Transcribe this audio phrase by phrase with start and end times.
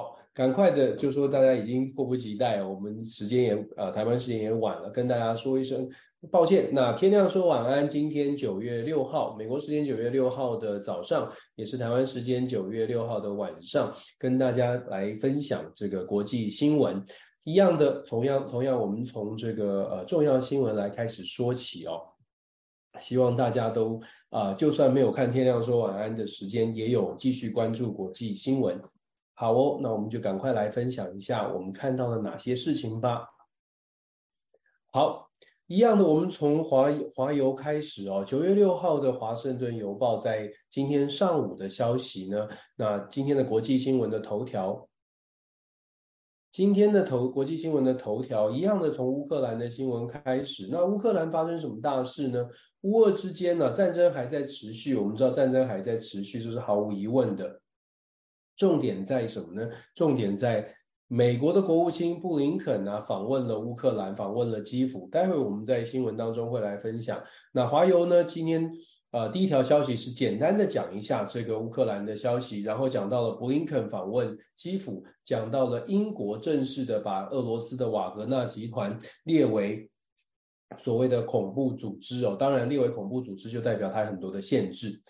[0.00, 5.86] 好，赶快的就说大家已经迫不及待，我们时间也呃台湾时间也晚了，跟大家说一声
[6.30, 6.70] 抱歉。
[6.72, 17.04] 那天亮说晚安，今天九月六号，美国时间九月六号的早上，也是台湾时间九月六号的晚上，跟大家来分享这个国际新闻。
[17.44, 22.00] 一样的，同样同样，我们从这个呃重要新闻来开始说起哦。
[22.98, 28.80] 希望大家都啊、就算没有看天亮说晚安的时间，也有继续关注国际新闻。
[29.40, 33.26] 好哦，那我们就赶快来分享一下我们看到了哪些事情吧。
[34.92, 35.30] 好，
[35.66, 38.22] 一样的，我们从华华邮开始哦。
[38.22, 44.86] 九月六号的《华盛顿邮报》在今天上午的消息呢，那今天的国际新闻的头条，
[46.50, 50.68] 今天的头国际新闻的头条一样的，从乌克兰的新闻开始。
[50.70, 52.46] 那乌克兰发生什么大事呢？
[52.82, 57.58] 乌俄之间呢，战争还在持续，我们知道战争还在持续，这是毫无疑问的。
[58.60, 59.66] 重点在什么呢？
[59.94, 60.70] 重点在
[61.08, 65.08] 美国的国务卿布林肯啊，访问了乌克兰，访问了基辅。
[65.10, 67.18] 待会我们在新闻当中会来分享。
[67.52, 68.70] 那华邮呢，今天
[69.12, 79.90] 呃第一条消息是简单的讲一下这个乌克兰的消息，然后讲到了布林肯访问基辅，讲到了英国正式的把俄罗斯的瓦格纳集团列为
[80.76, 82.36] 所谓的恐怖组织哦。
[82.38, 85.00] 当然，列为恐怖组织就代表它很多的限制。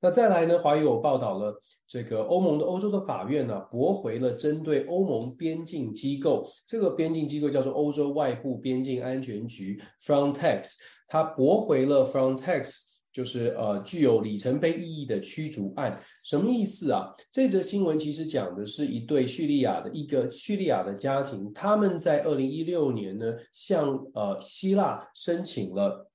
[0.00, 0.58] 那再来呢？
[0.58, 10.74] 华邮有报道了，这个欧盟的欧洲的法院呢、驳回了针对欧盟边境机构，这个边境机构叫做欧洲外部边境安全局 （Frontex），
[11.08, 12.78] 它驳回了 Frontex，
[13.10, 15.98] 就是呃具有里程碑意义的驱逐案。
[16.22, 17.08] 什么意思啊？
[17.32, 26.05] 这则新闻其实讲的是一对叙利亚的一个叙利亚的家庭，他们在二零一六年呢，向呃希腊申请了。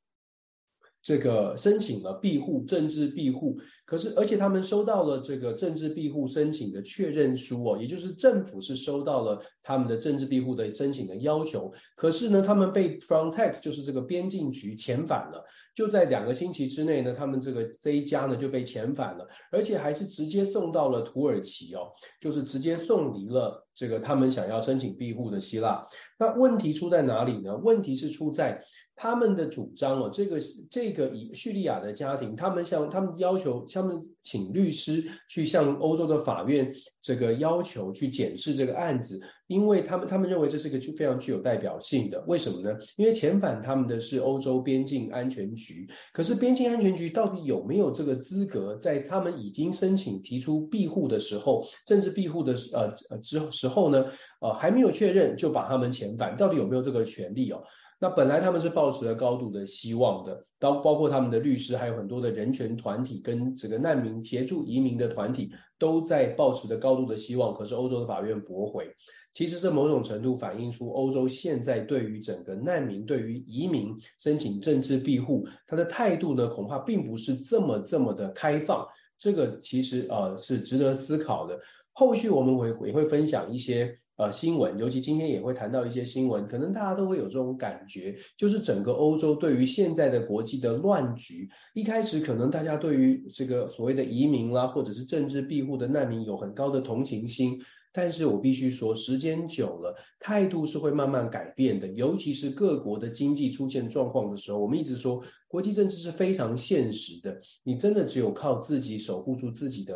[1.04, 25.84] 这个申请了庇护，政治庇护，可是而且他们收到了这个政治庇护申请的确认书哦，也就是政府是收到了他们的政治庇护的申请的要求，可是呢，他们被 Frontex 就是这个边境局遣返了，就在两个星期之内呢，他们这个这一家呢就被遣返了，而且还是直接送到了土耳其哦，就是直接送离了这个他们想要申请庇护的希腊。
[26.20, 27.58] 那问题出在哪里呢？
[27.58, 28.64] 问题是出在。
[29.02, 30.39] 他们的主张哦，这个
[30.70, 42.23] 这个以叙利亚的家庭，他们向他们要求，他们请律师去向欧洲的法院这个要求去检视这个案子，因为他们他们认为这是一个具非常具有代表性的。
[42.28, 42.78] 为什么呢？
[42.95, 54.06] 因为遣返他们的是欧洲边境安全局，可是边境安全局到底有没有这个资格，在他们已经申请提出庇护的时候，政治庇护的呃呃之时候呢，
[54.42, 57.60] 呃还没有确认就把他们遣返，到底有没有这个权利哦？
[58.04, 67.54] 那本来他们是抱持了高度的希望的，包包括他们的律师，还有很多的人权团体跟这个难民协助移民的团体，都在抱持着高度的希望。
[67.54, 68.88] 可是欧洲的法院驳回，
[69.34, 78.84] 其实这某种程度反映出欧洲现在对于整个难民、对于移民申请政治庇护，他的态度呢，恐怕并不是这么这么的开放。
[79.16, 81.56] 这个其实呃是值得思考的。
[81.92, 83.95] 后续我们会也会分享一些。
[84.21, 97.60] 呃，新闻，尤其今天也会谈到一些新闻，可能大家都会有这种感觉，就是整个欧洲对于现在的国际的乱局，一开始可能大家对于这个所谓的移民啦，或者是政治庇护的难民有很高的同情心，
[97.92, 109.95] 但是我必须说，时间久了，态度是会慢慢改变的，尤其是各国的经济出现状况的时候，我们一直说，国际政治是非常现实的，你真的只有靠自己守护住自己的。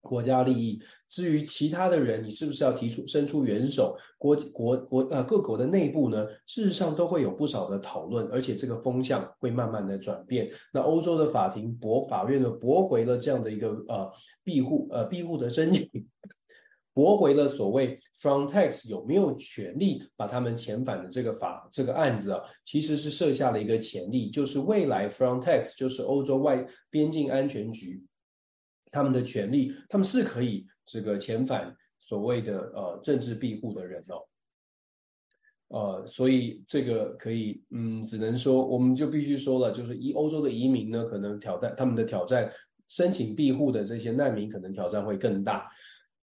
[0.00, 3.96] 国家利益，至于其他的人，你是不是要提出伸出援手？
[4.16, 10.50] 国国国呃，各国的内部呢，事实上都会有不少的讨论，而且这个风向会慢慢的转变。
[10.72, 14.10] 那欧洲的法庭驳法院呢，驳回了这样的一个呃
[14.42, 15.88] 庇护呃庇护的申请，
[16.92, 28.02] 驳回了所谓 Frontex 有没有权利把他们遣返的这个法这个案子啊，其实是设下了一个潜力，就是未来 Frontex 就是欧洲外边境安全局。
[28.90, 34.26] 他们的权利，他们是可以这个遣返所谓的呃政治庇护的人哦，
[35.68, 42.50] 呃，所以这个可以，嗯，只能说我们就必须说了，就是移欧洲的移民呢，可能挑战他们的挑战，
[42.88, 45.70] 申请庇护的这些难民可能挑战会更大。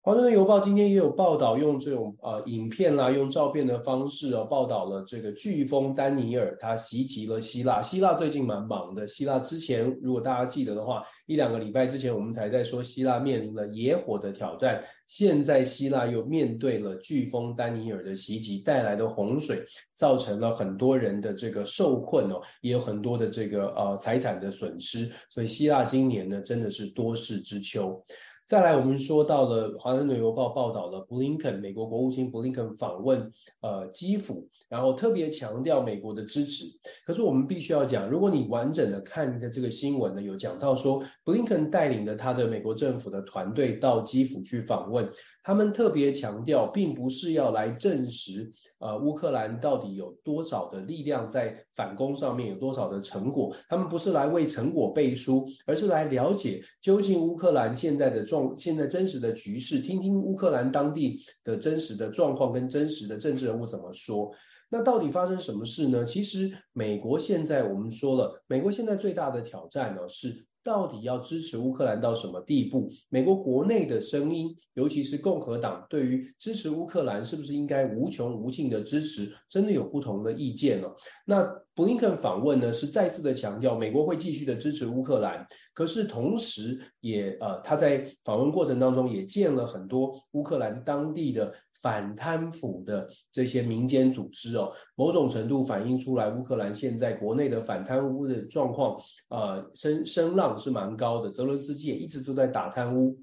[0.04, 7.80] 华盛顿邮报今天也有报道，用这种呃影片啦，用照片的方式哦，报道了这个飓风丹尼尔，他袭击了希腊。
[7.80, 19.56] 希腊最近蛮忙的，希腊之前如果大家记得的话，一两个礼拜之前我们才在说希腊面临了野火的挑战，现在希腊又面对了飓风丹尼尔的袭击带来的洪水，
[19.94, 28.04] 造成了很多人的这个受困哦，也有很多的这个呃财产的损失，所以希腊今年呢真的是多事之秋。
[28.46, 33.32] 再来，我们说到了《华盛顿邮报》报道了布林肯，美国国务卿布林肯访问
[33.62, 36.66] 呃基辅，然后特别强调美国的支持。
[37.06, 45.08] 可是我们必须要讲，如果你完整的看的这个新闻呢，有讲到说布林肯带领的他的美国政府的团队到基辅去访问，
[45.42, 48.52] 他们特别强调，并不是要来证实
[48.84, 58.54] 呃乌克兰到底有多少的力量在反攻上面有多少的成果，他们不是来为成果背书，而是来了解究竟乌克兰现在的状。
[58.54, 64.30] 现在真实的局势，听听乌克兰当地的真实的状况跟真实的政治人物怎么说。
[64.68, 66.04] 那到底发生什么事呢？
[66.04, 70.46] 其实美国现在我们说了，美国现在最大的挑战呢是。
[70.64, 72.90] 到底要支持乌克兰到什么地步？
[73.10, 80.90] 美国国内的声音，尤其是共和党，对于支持乌克兰是不是应该无穷无尽的支持，真的有不同的意见了。
[81.26, 81.44] 那
[81.74, 91.52] 布林肯访问呢，是再次的强调美国会继续的支持乌克兰，可是同时也呃，他在访问过程当中也见了很多乌克兰当地的。
[91.84, 98.98] 反贪腐的这些民间组织哦，某种程度反映出来，乌克兰现在国内的反贪污的状况，
[99.28, 101.30] 呃，声声浪是蛮高的。
[101.30, 103.20] 泽伦斯基也一直都在打贪污、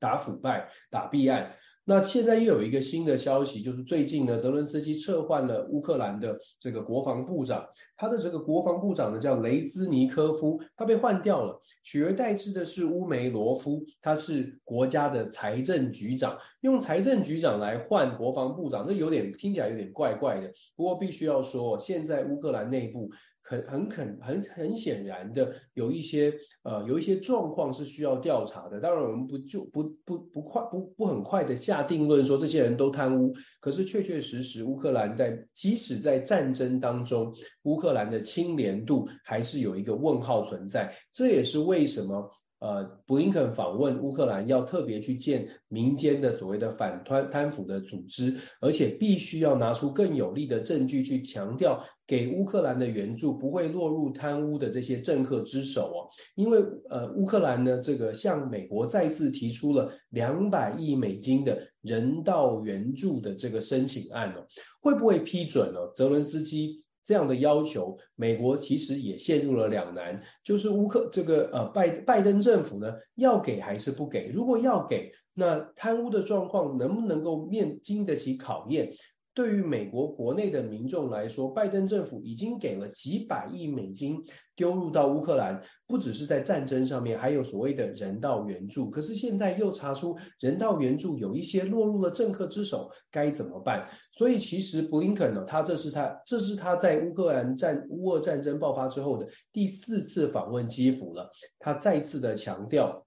[0.00, 1.54] 打腐败、打弊案。
[1.88, 7.64] 那现在又有一个新的消息，就是最近呢，泽伦斯基撤换了乌克兰的这个国防部长，
[7.96, 20.52] 他的这个国防部长呢叫雷兹尼科夫，他被换掉了，取而代之的是乌梅罗夫，他是国家的财政局长，用财政局长来换国防部长，这有点听起来有点怪怪的。
[20.74, 23.08] 不过必须要说，现在乌克兰内部。
[23.48, 26.34] 很很肯很很显然的有一些
[26.64, 28.80] 呃有一些状况是需要调查的。
[28.80, 33.32] 当然我们不就不不不快不不很快的下定论说这些人都贪污。
[33.60, 37.32] 可是确确实实乌克兰在即使在战争当中，
[37.62, 40.92] 乌克兰的清廉度还是有一个问号存在。
[41.12, 42.30] 这也是为什么。
[42.58, 56.08] 呃，布林肯访问乌克兰，要特别去见民间的所谓的反贪贪腐的组织，而且必须要拿出更有力的证据去强调，给乌克兰的援助不会落入贪污的这些政客之手哦。
[56.34, 64.46] 因为呃，乌克兰呢，这个向美国再次提出了两百亿美金的人道援助的这个申请案哦，
[64.80, 65.80] 会不会批准呢？
[65.94, 66.85] 泽伦斯基。
[67.06, 74.26] 这样的要求，美国其实也陷入了两难，就是乌克这个呃拜拜登政府呢，要给还是不给？
[74.26, 78.92] 如果要给，那贪污的状况能不能够面经得起考验？
[79.36, 84.16] 对于美国国内的民众来说，拜登政府已经给了几百亿美金
[84.56, 88.88] 丢入到乌克兰，不只是在战争上面，还有所谓的人道援助。
[88.88, 93.86] 可是现在又查出人道援助有一些落入了政客之手，该怎么办？
[94.12, 103.05] 所以其实布林肯呢，他这是他这是他在乌克兰战乌俄战争爆发之后的第四次访问基辅了，他再次的强调。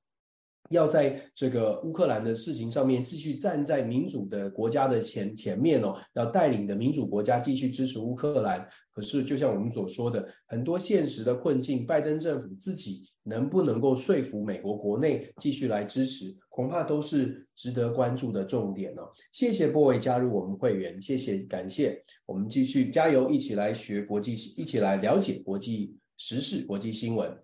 [0.70, 8.68] 要在这个乌克兰的事情上面继续站在民主的国家的前前面哦，要带领的民主国家继续支持乌克兰。
[8.92, 19.10] 可是，就像我们所说的，很多现实的困境，拜登政府自己能不能够说服美国国内继续来支持，恐怕都是值得关注的重点哦。
[19.32, 27.36] 谢谢各位加入我们会员，谢谢感谢，我们继续加油，一起来学国际，一起来了解国际时事、国际新闻。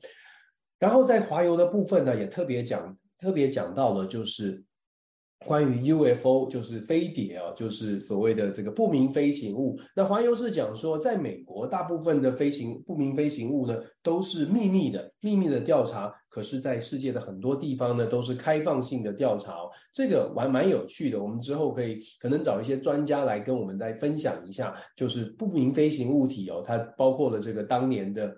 [0.77, 2.95] 然后在华油的部分呢，也特别讲。
[3.19, 4.63] 特别讲到了，就是
[5.45, 9.79] 关于 UFO，就是飞碟啊，就是所谓的这个不明飞行物。
[9.95, 16.12] 那华游是讲说，在美国，大部分的飞行不明飞行物呢，都是秘密的，秘密的调查。
[16.29, 19.55] 可是，在世界的很多地方呢，都是开放性的调查。
[19.93, 21.22] 这个还蛮有趣的。
[21.22, 28.36] 我们之后可以可能找一些专家来跟我们再分享一下，就是不明飞行物体哦，它包括了这个当年的。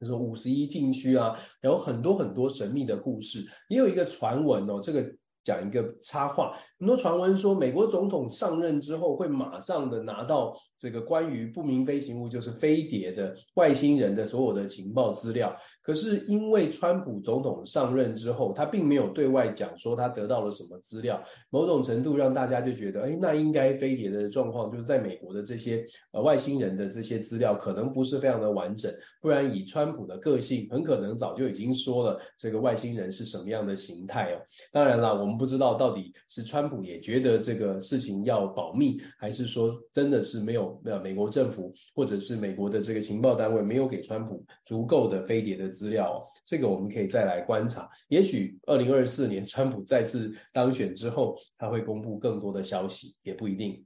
[0.00, 5.14] 就是五十一禁区啊，有很多很多神秘的故事，也有一个传闻哦，这个。
[5.44, 15.56] 讲一个插话，很多传闻说美国总统上任之后会马上的拿到这个关于不明飞行物，就是飞碟的外星人的所有的情报资料。
[15.82, 21.18] 可是因为川普总统上任之后，他并没有对外讲说他得到了什么资料，
[21.48, 28.92] 某种程度让大家就觉得，哎，那应该飞碟的状况就是在美国的这些呃外星人的这些资料可能不是非常的完整，
[29.22, 34.38] 不然以川普的个性，很可能早就已经说了这个外星人是什么样的形态哦。
[34.70, 35.37] 当然了，我们。
[35.38, 46.20] 不知道到底是川普也觉得这个事情要保密，还是说真的是没有呃美国政府或者是美国的这个情报单位没有给川普足够的飞碟的资料？
[46.44, 47.88] 这个我们可以再来观察。
[48.08, 53.84] 也许二零二四年川普再次当选之后，他会公布更多的消息，也不一定。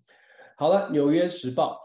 [0.56, 1.76] 好了，《纽约时报》。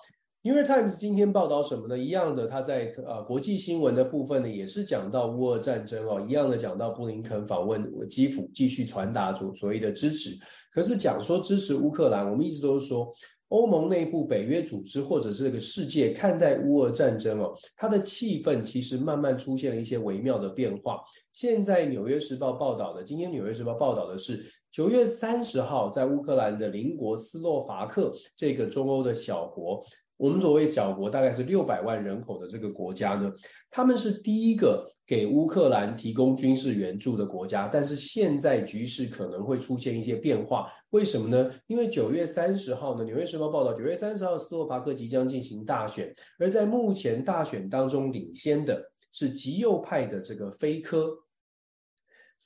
[0.47, 1.99] New York Times 今天报道什么呢？
[1.99, 10.29] 一样的，他在呃国际新闻的部分呢，也是讲到乌俄战争哦，一样的讲到布林肯访问基辅，继续传达出所谓的支持。
[10.71, 13.13] 可是讲说支持乌克兰，我们一直都是说。
[13.49, 20.99] 欧盟内部、北约组织或者这个世界看待乌俄战争哦，它的气氛其实慢慢出现了一些微妙的变化。
[21.31, 29.81] 现在《纽约时报》报道的，今天《纽约时报》报道的是九月三十号，在乌克兰的邻国斯洛伐克这个中欧的小国。
[30.17, 33.31] 我们所谓小国，大概是六百万人口的这个国家呢，
[33.69, 37.69] 他们是第一个给乌克兰提供军事援助的国家。
[37.71, 41.51] 但是现在局势可能会出现一些变化，为什么呢？
[41.67, 48.81] 因为九月三十号呢，《纽约时报》报道，九月三十号斯洛伐克即将进行大选，而在目前大选当中领先的
[49.11, 51.15] 是极右派的这个菲科。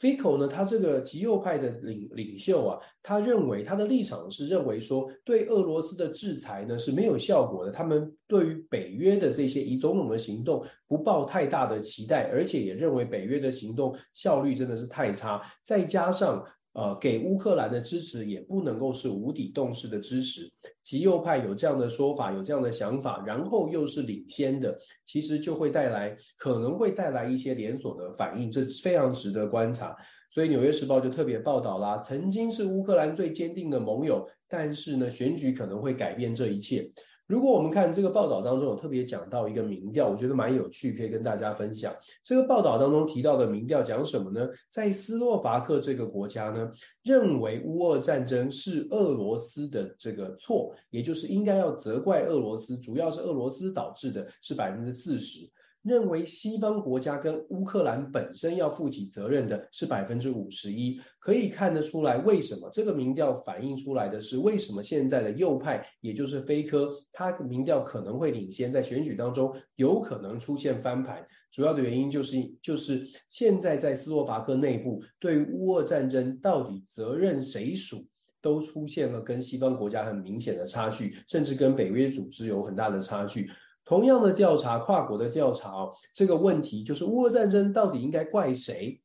[0.01, 7.71] Fico 呢，他这个极右派的领领袖啊，他认为他的立场是认为说，对俄罗斯的制裁呢是没有效果的。
[7.71, 16.43] 他们对于北约的这些以总统的行动不抱太大的期待，而且也认为北约的行动效率真的是太差，再加上。
[16.73, 20.49] 呃，给乌克兰的支持也不能够是无底洞式的支持。
[20.83, 29.95] 极右派有这样的说法，有这样的想法，然后又是领先的，其实就会带来，可能会带来一些连锁的反应，这非常值得观察。
[30.33, 36.89] 所以《纽约时报》就特别报道啦，曾经是乌克兰最坚定的盟友，但是呢，选举可能会改变这一切。
[37.27, 41.93] 如果我们看这个报道当中有特别讲到一个民调，我觉得蛮有趣，可以跟大家分享。
[42.23, 44.45] 这个报道当中提到的民调讲什么呢？
[44.69, 46.69] 在斯洛伐克这个国家呢，
[47.03, 55.47] 认为乌俄战争是俄罗斯的这个错，也就是应该要责怪俄罗斯，主要是俄罗斯导致的，是百分之四十。
[55.83, 77.97] 认为西方国家跟乌克兰本身要负起责任的是百分之五十一，可以看得出来为什么这个民调反映出来的是为什么现在的右派，也就是菲科，他的民调可能会领先，在选举当中有可能出现翻盘，主要的原因就是就是现在在斯洛伐克内部对于乌俄战争到底责任谁属，
[78.39, 83.49] 都出现了跟西方国家很明显的差距，甚至跟北约组织有很大的差距。
[83.91, 88.97] 同样的调查，跨国的调查，这个问题就是乌俄战争到底应该怪谁？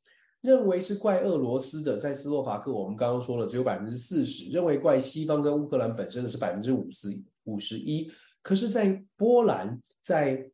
[0.43, 7.09] 认为是怪俄罗斯的，在斯洛伐克，我们刚刚说了，只有百分之四十；认为怪西方跟乌克兰本身的是百分之五十
[7.47, 8.09] 五十一。
[8.43, 10.49] 可是，在波兰，在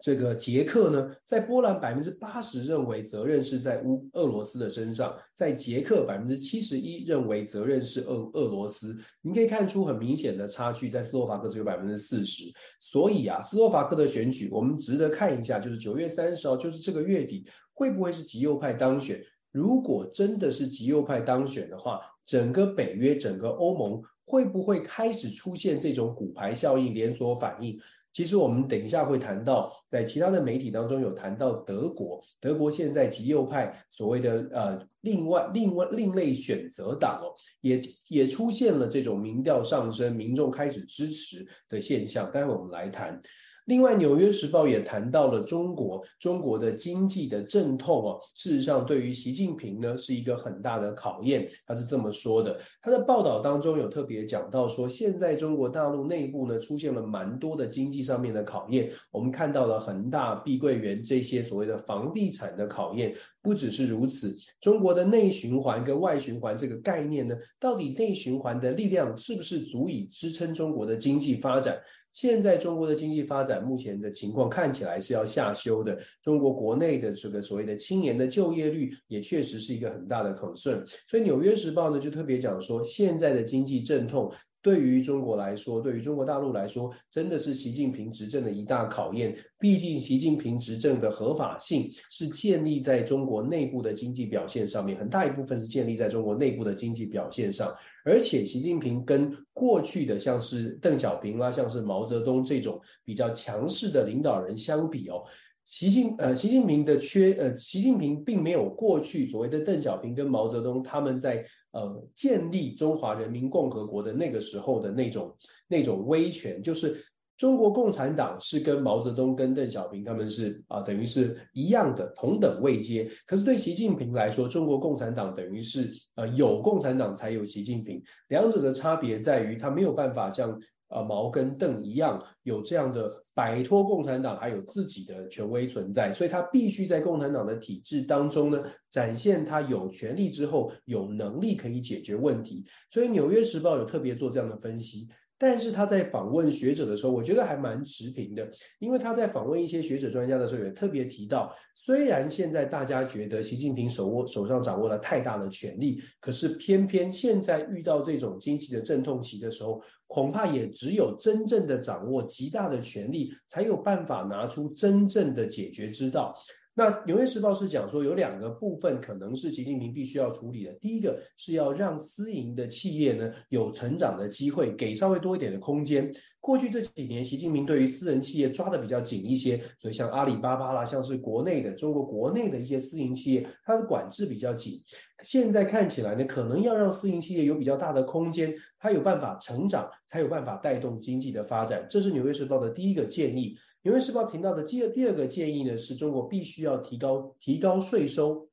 [0.00, 8.96] 这个捷克呢，在波兰百分之八十认为责任是在乌俄罗斯的身上，在捷克百分之七十一认为责任是俄俄罗斯。
[9.22, 12.44] 你可以看出很明显的差距，在斯洛伐克只有百分之四十。
[12.80, 19.18] 所以啊，斯洛伐克的选举我们值得看一下，就是九月三十号，就是这个月底，会不会是极右派当选？
[19.52, 27.78] 如果真的是极右派当选的话，整个北约、整个欧盟会不会开始出现这种骨牌效应、连锁反应？
[28.16, 37.28] 其实我们等一下会谈到，在其他的媒体当中有谈到德国，德国现在极右派所谓的呃另外另外另类选择党哦，
[37.60, 42.32] 也也出现了这种民调上升、民众开始支持的现象。
[42.32, 43.20] 待会我们来谈。
[43.66, 51.48] 另外，《纽约时报》也谈到了中国，中国的经济的阵痛哦，事实上对于习近平呢是一个很大的考验。
[51.66, 58.88] 他是这么说的，他的报道当中有特别讲到说，现在中国大陆内部呢出现了蛮多的经济上面的考验。
[59.10, 63.14] 我们看到了恒大、碧桂园这些所谓的房地产的考验。
[63.42, 71.76] 不只是如此，中国的内循环跟外循环这个概念呢，到底内循环的力量是不是足以支撑中国的经济发展？
[72.16, 84.32] 现在中国的经济发展目前的情况看起来是要下修的，中国国内的这个所谓的青年的就业率也确实是一个很大的 concern，所以《纽约时报》呢就特别讲说，现在的经济阵痛。
[84.66, 89.32] 对于中国来说，对于中国大陆来说，真的是习近平执政的一大考验。
[89.60, 97.72] 毕竟，习近平执政的合法性是建立在中国内部的经济表现上面，很大一部分是建立在中国内部的经济表现上。
[98.04, 105.22] 而且，习近平跟过去的像是邓小平啦、像是毛泽东这种比较强势的领导人相比哦。
[105.66, 117.04] 习近呃，习近平的缺呃，习近平并没有过去所谓的邓小平跟毛泽东他们在呃建立中华人民共和国的那个时候的那种那种威权，就是
[117.36, 130.56] 中国共产党是跟毛泽东跟邓小平他们是啊、等于是一样的同等位阶，可是对习近平来说，中国共产党等于是呃有共产党才有习近平，两者的差别在于他没有办法像。
[130.88, 142.64] 呃，毛跟邓一样有这样的摆脱共产党，还有自己的权威存在，所以他必须在共产党的体制当中呢，展现他有权利之后有能力可以解决问题。
[142.88, 166.34] 所以《纽约时报》有特别做这样的分析，但是他在访问学者的时候，我觉得还蛮持平的，因为他在访问一些学者专家的时候，也特别提到，虽然现在大家觉得习近平手握手上掌握了太大的权力，可是偏偏现在遇到这种经济的阵痛期的时候，恐怕也只有真正的掌握极大的权力，才有办法拿出真正的解决之道。
[166.78, 170.72] 那《纽约时报》是讲说，有两个部分可能是习近平必须要处理的。
[170.74, 176.12] 第一个是要让私营的企业呢有成长的机会，给稍微多一点的空间。
[176.38, 184.78] 过去这几年，习近平对于私人企业抓得比较紧一些，所以像阿里巴巴啦，像是国内的中国国内的一些私营企业，它的管制比较紧。
[185.24, 191.86] 现在看起来呢，可能要让私营企业有比较大的空间，它有办法成长，才有办法带动经济的发展。
[191.88, 193.56] 这是《纽约时报》的第一个建议。
[193.86, 198.48] 纽约时报提到的第二第二个建议呢，是中国必须要提高提高税收，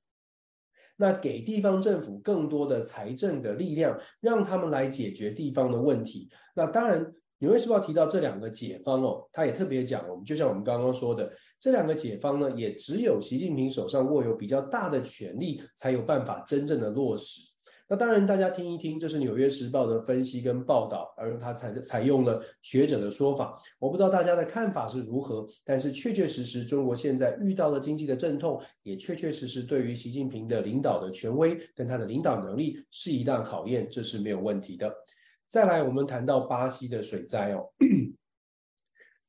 [0.96, 6.30] 那给地方政府更多的财政的力量，让他们来解决地方的问题。
[6.56, 17.53] 那当然，纽约时报提到这两个解方哦，他也特别讲，我们就像我们刚刚说的，这两个解方呢，也只有习近平手上握有比较大的权力，才有办法真正的落实。
[17.88, 23.60] 那当然，大家听一听，这是《纽约时报》的分析跟报道，而他采采用了学者的说法。
[23.78, 34.92] 我不知道大家的看法是如何，但是确确实实，中国现在遇到了经济的阵痛，也确确实实对于习近平的领导的权威跟他的领导能力是一大考验，这是没有问题的。
[35.48, 37.70] 再来，我们谈到巴西的水灾哦。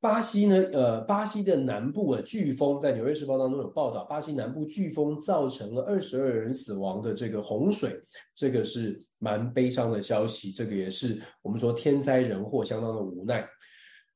[0.05, 7.91] 巴西呢，呃，巴西的南部的飓风，在《纽约时报》当中有报道，巴西南部飓风造成了二十二人死亡的这个洪水，
[8.35, 13.49] 这个是蛮悲伤的消息，这个也是我们说天灾人祸，相当的无奈。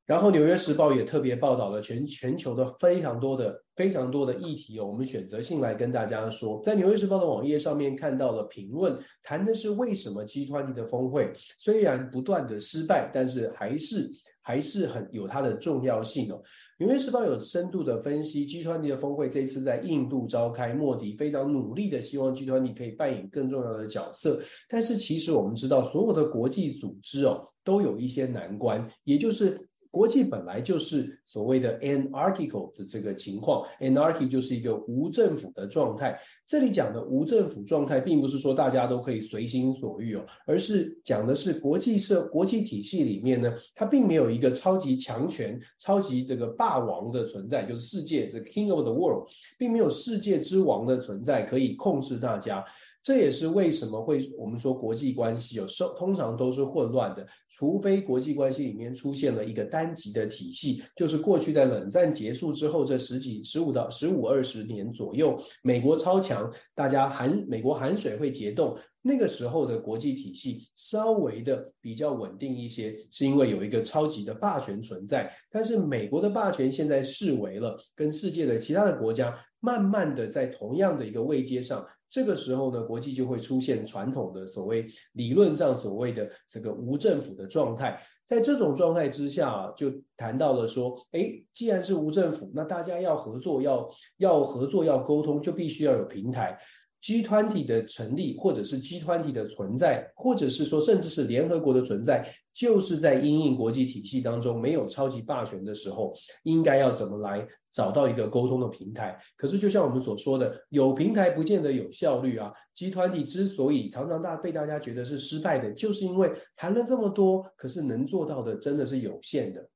[0.09, 4.87] 然后，《纽约时报》也特别报道了全全球的非常多的非常多的议题哦。
[4.87, 14.11] 我们选择性来跟大家说，在《纽约时报》的网页上面看到了评论，谈的是为什么 G20 的峰会虽然不断的失败，但是还是
[14.41, 16.37] 还是很有它的重要性哦。
[16.79, 24.41] 《纽约时报》有深度的分析 G20 的峰会这一次在印度召开，莫迪非常努力的希望 G20 可以扮演更重要的角色。
[24.71, 29.68] 但是其实我们知道，所有的国际组织哦，都有一些难关，也就是。
[29.91, 36.19] 国际本来就是所谓的 anarchical 的这个情况，anarchy 就是一个无政府的状态。
[36.47, 52.65] 这里讲的无政府状态，并不是说大家都可以随心所欲哦，而是讲的是国际社国际体系里面呢，它并没有一个超级强权、超级这个霸王的存在，就是世界这个 king of the world，并没有世界之王的存在可以控制大家。
[53.03, 75.33] 这也是为什么会我们说国际关系有时候通常都是混乱的，除非国际关系里面出现了一个单极的体系，就是过去在冷战结束之后这十几、十五到十五二十年左右，美国超强，大家含美国含水会结冻，那个时候的国际体系稍微的比较稳定一些，是因为有一个超级的霸权存在。
[75.51, 81.83] 但是美国的霸权现在视为了，跟世界的其他的国家慢慢的在同样的一个位阶上。
[82.09, 88.01] 这个时候呢，国际就会出现传统的所谓理论上所谓的这个无政府的状态。
[88.27, 96.59] 在这种状态之下，就谈到了说，哎，既然是无政府，那大家要合作，要要合作，要沟通，就必须要有平台。
[97.03, 109.17] G20 的成立，或者是 G20 的存在，或者是说甚至是联合国的存在，就是在因应国际体系当中没有超级霸权的时候，应该要怎么来找到一个沟通的平台。
[109.37, 112.53] 可是就像我们所说的，有平台不见得有效率啊。
[112.77, 119.69] G20 之所以常常大被大家觉得是失败的，就是因为谈了这么多，可是能做到的真的是有限的。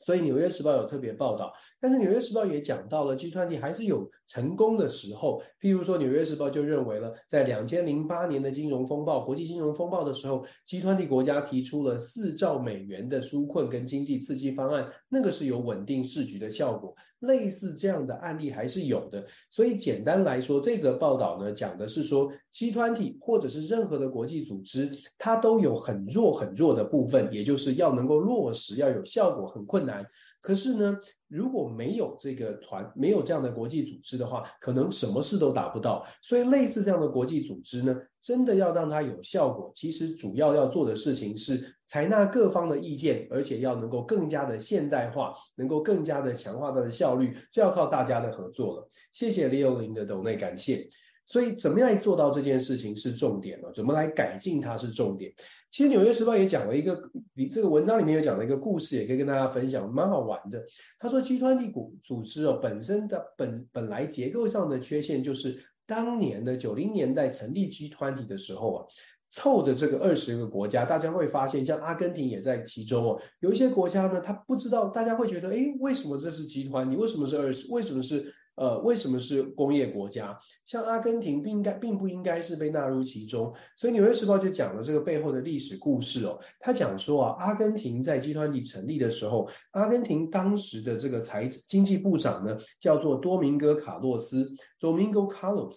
[0.00, 5.42] 所以《纽约时报》有特别报道，但是《纽约时报》也讲到了 G 团体还是有成功的时候。
[5.60, 16.94] 譬如说，《纽约时报》就认为了，在两千零八年的金融风暴、国际金融风暴的时候，G 团体国家提出了四兆美元的纾困跟经济刺激方案，那个是有稳定市局的效果。
[17.20, 19.26] 类似这样的案例还是有的。
[19.50, 24.88] 所以简单来说，这则报道呢讲的是说，G 团体或者是任何的国际组织，
[25.18, 30.06] 它都有很弱很弱的部分，也就是要能够落实要有效果很困难。
[30.40, 30.96] 可是呢，
[31.26, 36.06] 如果没有这个团，没有这样的国际组织的话，可能什么事都达不到。
[36.22, 48.88] 所以类似这样的国际组织呢，真的要让它有效果，其实主要要做的事情是采纳各方的意见，而且要能够更加的现代化，能够更加的强化它的效率，这要靠大家的合作了。
[49.12, 50.88] 谢谢李友林的抖内感谢。
[51.28, 55.30] 所以怎么样做到这件事情是重点了，怎么来改进它是重点。
[55.70, 56.98] 其实《纽约时报》也讲了一个，
[57.34, 60.58] 你这个文章里面有讲了一个故事，也可以跟大家分享，蛮好玩的。
[60.98, 68.86] 他说集团体股组织哦本身的本本来结构上的缺陷就是，当年的九零年代成立集团体的时候啊，
[69.30, 73.20] 凑着这个二十个国家，大家会发现，像阿根廷也在其中哦。
[73.40, 76.90] 有一些国家呢，他不知道，大家会觉得，诶，为什么这是集团？
[76.90, 77.70] 你为什么是二十？
[77.70, 78.32] 为什么是？
[78.58, 80.38] 呃，为什么是工业国家？
[80.64, 83.54] 像阿根廷，不应该并不应该是被纳入其中。
[83.76, 86.38] 所以《纽约时报》就讲了这个背后的历史故事哦。
[86.58, 95.76] 他讲说啊，阿根廷在集团体成立的时候，阿根廷当时的这个财经济部长呢，叫做多明戈·卡洛斯 （Domingo Carlos）。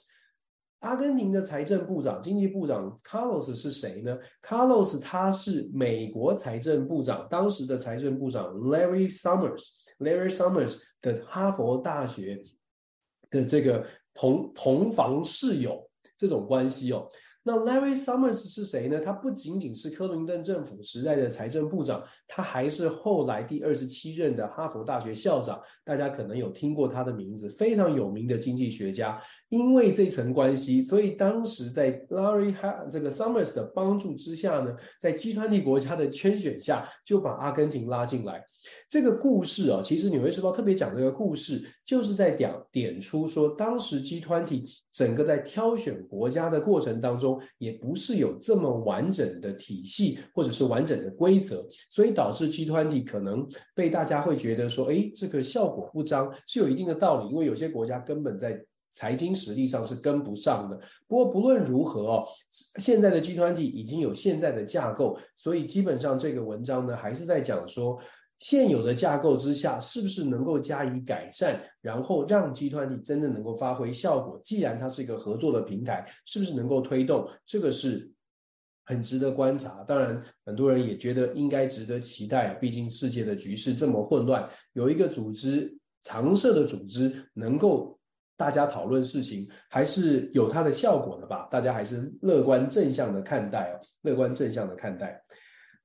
[0.79, 12.41] 阿根廷的财政部长、经济部长 Carlos 是谁呢？Carlos 他是美国财政部长，当时的财政部长 Larry Summers，Larry Summers 的哈佛大学。
[13.31, 15.81] 的这个同同房室友
[16.15, 17.07] 这种关系哦，
[17.43, 18.99] 那 Larry Summers 是谁呢？
[18.99, 25.59] 他不仅仅是克林顿政府时代的财政部长，他还是后来第二十七任的哈佛大学校长。
[25.83, 29.19] 大家可能有听过他的名字，非常有名的经济学家。
[29.49, 32.53] 因为这层关系，所以当时在 Larry
[32.91, 38.45] 这个 Summers 的帮助之下呢，在 G20 国家的圈选下，就把阿根廷拉进来。
[38.89, 58.63] 这个故事啊，其实《纽约时报》特别讲这个故事，就是在点点出说，当时 G20 整个在挑选国家的过程当中，也不是有这么完整的体系或者是完整的规则，所以导致 G20 可能被大家会觉得说，哎，这个效果不彰，是有一定的道理，因为有些国家根本在。
[58.93, 60.77] 财经实力上是跟不上的。
[61.07, 62.27] 不过不论如何哦，
[62.75, 67.97] 现在的 G20 已经有现在的架构，所以基本上这个文章呢还是在讲说，
[68.41, 74.41] 现有的架构之下是不是能够加以改善，然后让集团体真的能够发挥效果。
[74.43, 77.29] 既然它是一个合作的平台，是不是能够推动？
[77.45, 78.11] 这个是
[78.83, 79.83] 很值得观察。
[79.83, 87.95] 当然，很多人也觉得应该值得期待，毕竟世界的局势这么混乱，有一个组织，常设的组织能够。
[88.37, 91.47] 大家讨论事情还是有它的效果的吧？
[91.51, 95.23] 大家还是乐观正向的看待哦，乐观正向的看待。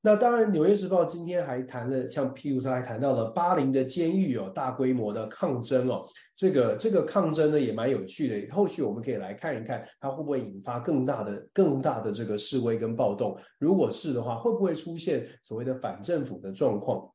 [0.03, 8.55] 那当然，《纽约时报》今天还谈了，像譬如说还谈到了巴林的监狱哦，大规模的抗争哦，这个这个抗争呢也蛮有趣的。
[8.55, 13.37] 后续我们可以来看一看，它会不会引发更大的更大的这个示威跟暴动？
[13.59, 17.11] 如果是的话，会不会出现所谓的反政府的状况？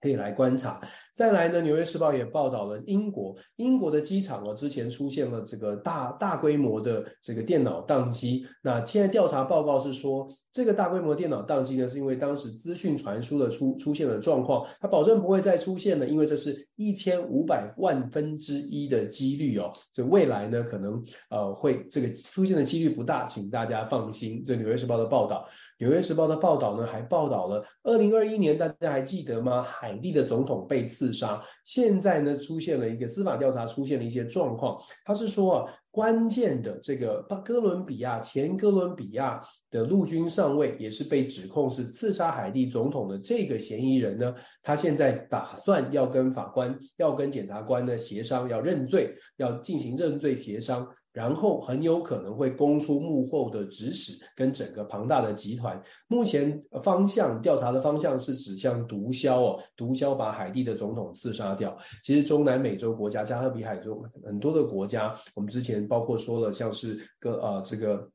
[0.00, 0.80] 可以来观察。
[1.14, 8.46] 再来呢，《纽约时报》也报道了英国，英国的机场哦，之前出现了这个大大规模的这个电脑宕机。
[8.62, 19.72] 那现在调查报告是说，这个大规模电脑宕机呢，是因为当时资讯传输的出出现了状况，它保证不会再出现了，因为这是一千五百万分之一的几率哦。
[19.92, 24.44] 这未来呢，可能呃会这个出现的几率不大，请大家放心。
[24.46, 25.44] 这《纽约时报》的报道，
[25.84, 29.60] 《纽约时报》的报道呢，还报道了二零二一年，大家还记得吗？
[29.60, 34.80] 海地的总统被刺杀，现在呢出现了一个司法调查，出现了一些状况。
[35.04, 35.74] 他是说啊。
[35.94, 50.84] 关键的这个哥伦比亚前哥伦比亚的陆军上尉，也是被指控是刺杀海地总统的这个嫌疑人呢，他现在打算要跟法官、要跟检察官呢协商，要认罪，要进行认罪协商。
[51.14, 55.80] 然后很有可能会供出幕后的指使跟整个庞大的集团。
[56.08, 61.74] 目前方向调查的方向是指向毒枭哦，毒枭把海地的总统刺杀掉。
[62.02, 68.10] 其实中南美洲国家加勒比海中很多的国家，我们之前包括说了，像是哥呃这个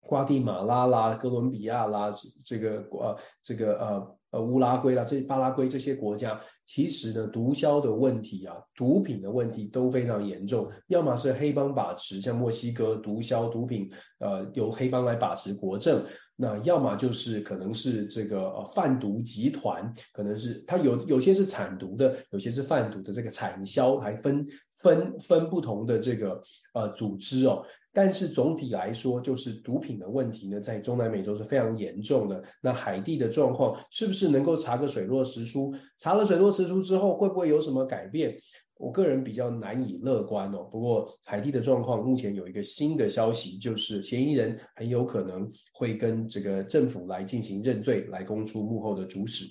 [0.00, 2.10] 瓜地马拉啦、哥伦比亚啦，
[2.44, 4.16] 这个呃这个呃。
[4.34, 10.68] 呃，乌拉圭啦，这巴拉圭这些国家，其实呢，毒枭的问题啊，毒品的问题都非常严重。
[10.88, 16.00] 要么是黑帮把持，像墨西哥毒枭毒品，呃，由黑帮来把持国政；
[16.34, 26.42] 那要么就是可能是这个呃贩毒集团，可能是它有有些是产毒的，有些是贩毒的，这个产销还分分分不同的这个
[26.72, 27.64] 呃组织哦。
[27.94, 32.42] 但是总体来说，就是毒品的问题呢，在中南美洲是非常严重的。
[32.60, 35.72] 那海地的状况是不是能够查个水落石出？
[35.98, 38.36] 查了水落石出之后，会不会有什么改变？
[38.76, 40.64] 我个人比较难以乐观哦。
[40.64, 49.46] 不过海地的状况目前有一个新的消息，就是嫌疑人很有可能会跟这个政府来进行认罪，来供出幕后的主使。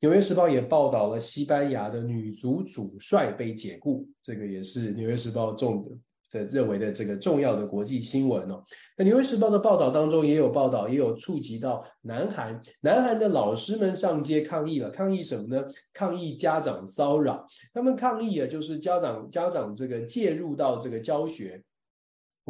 [0.00, 6.00] 纽约时报也报道了西班牙的女足主帅被解雇，这个也是纽约时报重点。
[6.28, 8.62] 这认为的这个重要的国际新闻哦，
[8.96, 15.64] 那《纽约时报》的报道当中也有报道，也有触及到南韩，南韩的老师们上街抗议了，抗议什么呢？
[15.92, 21.62] 抗议家长骚扰，他们抗议啊，就是家长家长这个介入到这个教学。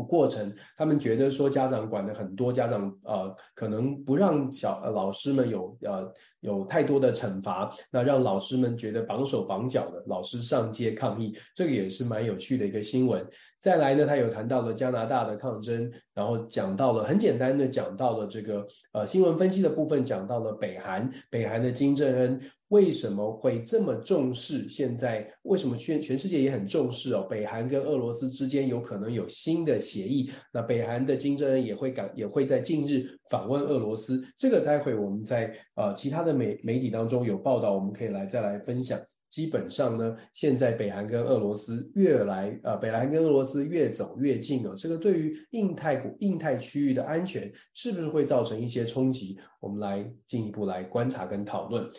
[0.06, 13.26] 过程，他们觉得说家长管的很多，家长呃可能不让小呃老师们有呃有太多的惩罚，那让老师们觉得绑手绑脚的，老师上街抗议，这个也是蛮有趣的一个新闻。
[13.60, 24.68] 再来呢，他有谈到了加拿大的抗争，然后讲到了很简单的讲到了这个呃新闻分析的部分，讲到了北韩，北韩的金正恩为什么会这么重视？
[24.68, 27.26] 现在为什么全全世界也很重视哦？
[27.28, 39.00] 北韩跟俄罗斯之间有可能有新的协议，那北韩的金正恩也会赶也会在近日访问俄罗斯，这个待会我们在呃其他的媒媒体当中有报道，我们可以来再来分享。
[39.30, 44.74] 基本上呢，现在北韩跟俄罗斯越来呃，北韩跟俄罗斯越走越近了。
[44.74, 49.38] 这个对于印太股、印太区域的安全，是不是会造成一些冲击？
[49.60, 51.84] 我们来进一步来观察跟讨论。《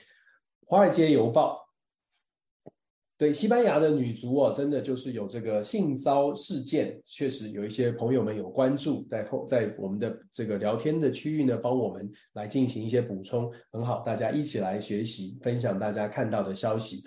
[0.65, 1.57] 华尔街邮报》
[3.17, 17.03] 对西班牙的女足哦，真的就是有这个性骚事件，确实有一些朋友们有关注，在后在我们的这个聊天的区域呢，帮我们来进行一些补充，很好，大家一起来学习，分享大家看到的消息。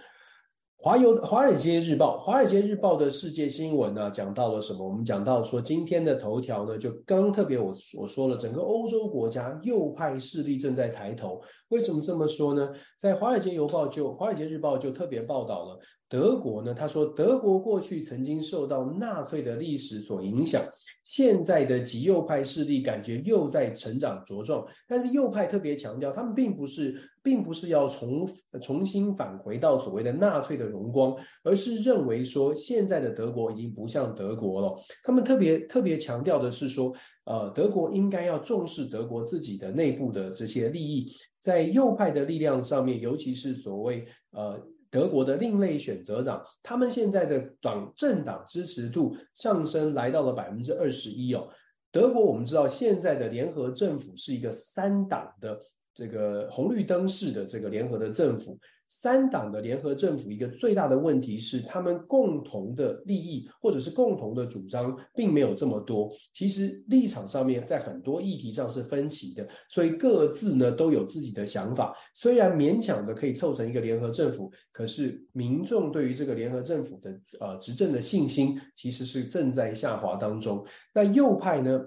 [0.85, 4.85] 华邮《华尔街日报》《华尔街日报》的世界新闻呢，讲到了什么？
[4.85, 11.41] 我们讲到说，今天的头条呢，就刚刚特别我我说了，整个欧洲国家右派势力正在抬头。
[11.69, 12.69] 为什么这么说呢？
[12.99, 20.61] 在《华尔街邮报》就《华尔街日报》就特别报道了德国呢，他说德国过去曾经受到纳粹的历史所影响。
[21.05, 28.29] 现在的极右派势力感觉又在成长茁壮，但是右派特别强调，他们并不是，并不是要重
[28.61, 34.75] 重新返回到所谓的纳粹的荣光，而是认为说现在的德国已经不像德国了。
[35.03, 44.61] 他们特别特别强调的是说，呃，德国应该要重视德国自己的内部的这些利益，在右派的力量上面，尤其是所谓呃。
[44.93, 51.49] 德国的另类选择党，他们现在的党政党支持度上升来到了百分之二十一哦。
[51.91, 55.59] 德国我们知道现在的联合政府是一个三党的
[55.95, 58.59] 这个红绿灯式的这个联合的政府。
[58.95, 66.13] 三党的联合政府一个最大的问题是，他们共同的利益或者是共同的主张并没有这么多。
[66.35, 71.97] 其实立场上面在很多议题上是分歧的，所以各自呢都有自己的想法。
[72.13, 80.63] 虽然勉强的可以凑成一个联合政府，可是民众对于这个联合政府的呃执政的信心其实是正在下滑当中。
[80.93, 81.83] 那右派呢？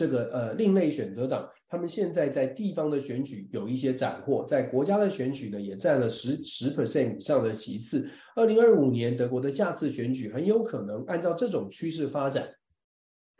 [0.00, 8.08] 这个呃另类选择党，他们现在在地方的选举有一些斩获，在国家的选举呢也占了十十 percent 以上的席次。
[8.34, 12.48] 二零二五年德国的下次选举很有可能按照这种趋势发展。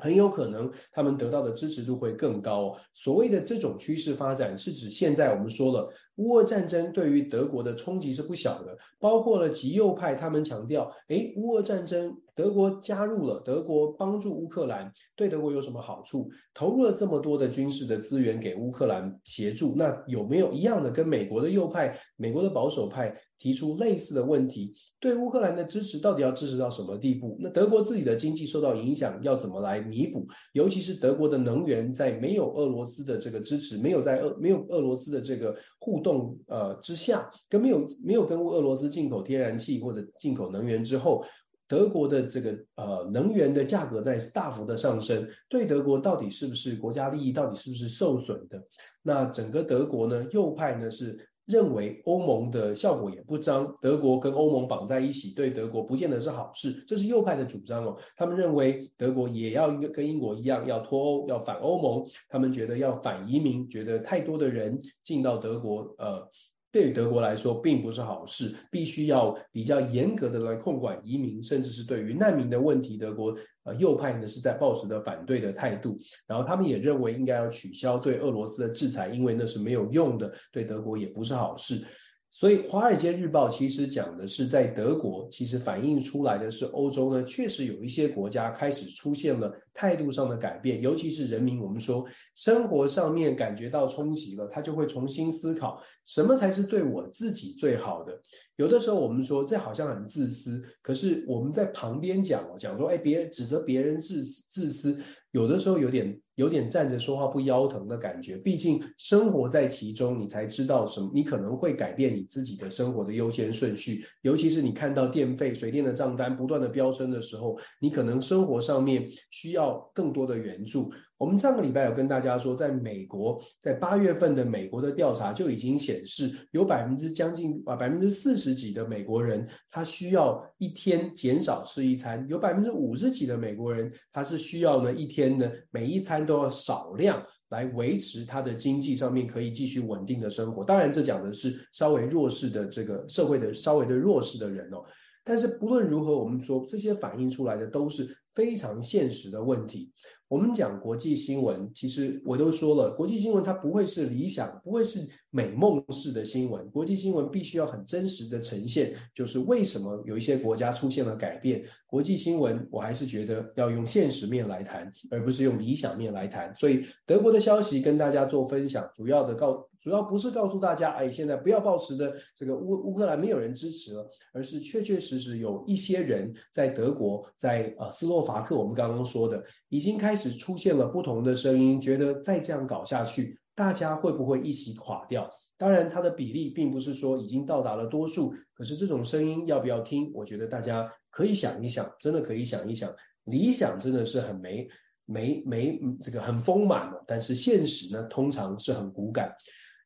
[0.03, 2.75] 很有可能他们得到的支持度会更高。
[2.95, 16.29] 所谓的这种趋势发展，是指现在我们说了，乌俄战争对于德国的冲击是不小的，包括了极右派，他们强调，诶，乌俄战争，德国加入了，德国帮助乌克兰，对德国有什么好处？
[16.53, 24.75] 投入了这么多的军事的资源给乌克兰协助，那有没有一样的跟美国的右派、美国的保守派提出类似的问题？
[24.99, 27.39] 对乌克兰的支持到底要支持到什么地步？
[27.41, 30.27] 那德国自己的经济受到影响，要怎么来弥补？
[30.53, 41.25] 尤其是德国的能源在没有俄罗斯的这个支持，没有在俄没有俄罗斯的这个互动动呃之下，跟没有没有跟俄罗斯进口天然气或者进口能源之后。
[41.71, 48.61] 德国的这个呃能源的价格在大幅的上升，对德国到底是不是国家利益，到底是不是受损的？
[49.03, 57.97] 那整个德国呢，右派呢是认为欧盟的效果也不彰，德国跟欧盟绑在一起，对德国不见得是好事，这是右派的主张哦。
[58.17, 66.29] 他们认为德国也要跟英国一样要脱欧，要反欧盟，他们觉得要反移民，觉得太多的人进到德国，呃。
[66.73, 75.99] 对于德国来说，并不是好事，必须要比较严格的来控管移民，甚至是对于难民的问题，德国呃右派呢是在抱持的反对的态度。
[76.27, 81.85] 然后他们也认为应该要取消对俄罗斯的制裁，因为那是没有用的，对德国也不是好事。
[82.33, 98.17] 所以，《华尔街日报》其实讲的是，在德国，其实反映出来的是欧洲呢，确实有一些国家开始出现了态度上的改变，尤其是人民，我们说生活上面感觉到冲击了，他就会重新思考什么才是对我自己最好的。
[98.55, 104.97] 有的时候我们说这好像很自私，可是我们在旁边讲哦，讲说，哎，别人指责别人自自私。
[105.33, 114.05] 有的时候有点有点站着说话不腰疼的感觉，毕竟生活在其中，你才知道什么，你可能会改变你自己的生活的优先顺序。
[114.23, 120.91] 尤其是你看到电费、水电的账单不断的飙升的时候，你可能生活上面需要更多的援助。
[121.21, 140.65] 我们上个礼拜有跟大家说，在美国，在八月份的美国的调查就已经显示，有百分之将近啊百分之四十几的美国人，他需要一天减少吃一餐；有百分之五十几的美国人，他是需要呢一天呢每一餐都要少量来维持他的经济上面可以继续稳定的生活。
[140.65, 144.83] 当然，这讲的是稍微弱势的这个社会的稍微的弱势的人哦。
[145.23, 149.93] 但是不论如何，我们说这些反映出来的都是非常现实的问题。
[150.31, 156.71] 我们讲国际新闻，其实我都说了，国际新闻它不会是理想，不会是美梦式的新闻。
[156.71, 161.65] 国际新闻必须要很真实的呈现，就是为什么有一些国家出现了改变。
[161.85, 166.55] 国际新闻，我还是觉得要用现实面来谈，而不是用理想面来谈。
[166.55, 185.31] 所以德国的消息跟大家做分享，主要的告，主要不是告诉大家，哎，现在不要抱持的这个乌乌克兰没有人支持了，而是确确实实有一些人在德国，在呃斯洛伐克，我们刚刚说的，已经开始出现了不同的声音，觉得再这样搞下去，大家会不会一起垮掉？
[185.57, 190.11] 当然，它的比例并不是说已经到达了多数，可是这种声音要不要听？
[190.15, 192.95] 我觉得大家可以想一想，真的可以想一想。
[193.25, 194.69] 理想真的是很美。
[195.07, 199.35] 美、美这个很丰满，但是现实呢，通常是很骨感。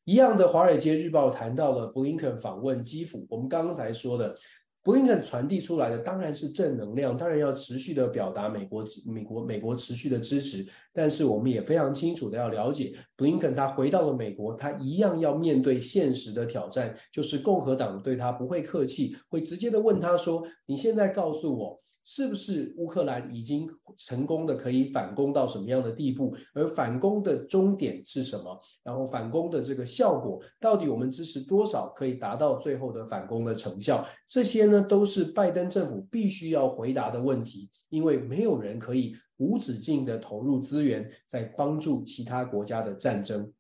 [0.04, 4.36] 一样的，《华尔街日报》谈到了布林肯访问基辅，我们刚刚才说的，
[4.84, 10.64] 布林肯传递出来的当然是正能量，当然要持续的表达美国美国美国持续的支持。
[10.92, 26.36] 但是我们也非常清楚的要了解，布林肯他回到了美国，他一样要面对现实的挑战，就是共和党对他不会客气，会直接的问他说：“你现在告诉我。”是不是乌克兰已经成功的可以反攻到什么样的地步？
[26.52, 28.60] 而反攻的终点是什么？
[28.82, 34.06] 然后反攻的这个效果，到底我们支持多少可以达到最后的反攻的成效？
[34.28, 43.50] 这些呢，都是拜登政府必须要回答的问题，因为没有人可以无止境的投入资源在帮助其他国家的战争。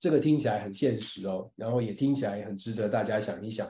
[0.00, 3.64] 这个听起来很现实哦，然后也听起来很值得大家想一想。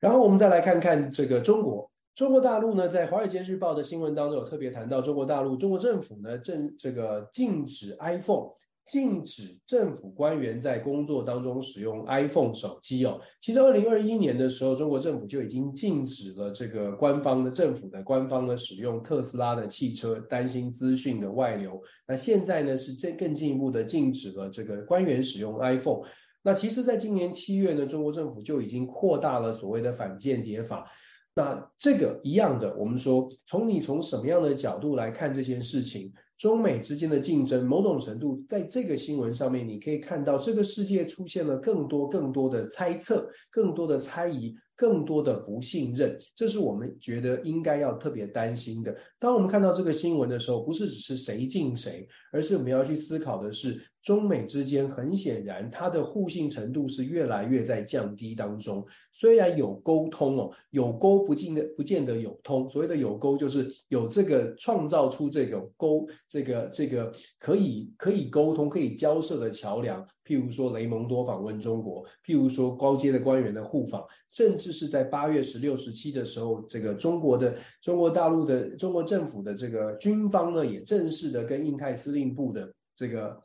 [0.00, 1.90] 然后我们再来看看这个中国。
[2.16, 8.48] 中国大陆呢，在《华尔街日报》的新闻当中有特别谈到，中国大陆中国政府呢，正这个禁止 iPhone，
[8.86, 13.20] 禁止政府官员在工作当中使用 iPhone 手机哦。
[13.38, 21.78] 其实，二零二一年的时候，中国政府就已经禁止了这个官方的政府的官方的使用特斯拉的汽车，担心资讯的外流。
[22.08, 26.00] 那现在呢，是这更进一步的禁止了这个官员使用 iPhone。
[26.42, 30.90] 那其实，在今年七月呢，中国政府就已经扩大了所谓的反间谍法。
[31.36, 44.56] 那这个一样的，我们说，从你从什么样的角度来看这件事情，中美之间的竞争，某种程度在这个新闻上面，你可以看到这个世界出现了更多更多的猜测，更多的猜疑。
[44.78, 48.94] 更多的不信任，这是我们觉得应该要特别担心的。
[49.18, 58.86] 当我们看到这个新闻的时候，不是只是谁敬谁，而是我们要去思考的是，中美之间很显然它的互信程度是越来越在降低当中。
[59.10, 62.70] 虽然有沟通哦，有沟不见得不见得有通。
[62.70, 70.00] 所谓的有沟，就是有这个创造出这个沟，这个这个可以可以沟通、可以交涉的桥梁。
[70.24, 83.36] 譬如说雷蒙多访问中国，譬如说高阶的官员的互访，甚至是在八月十六、十七的时候，这个中国的中国大陆的中国政府的这个军方呢，也正式的跟印太司令部的这个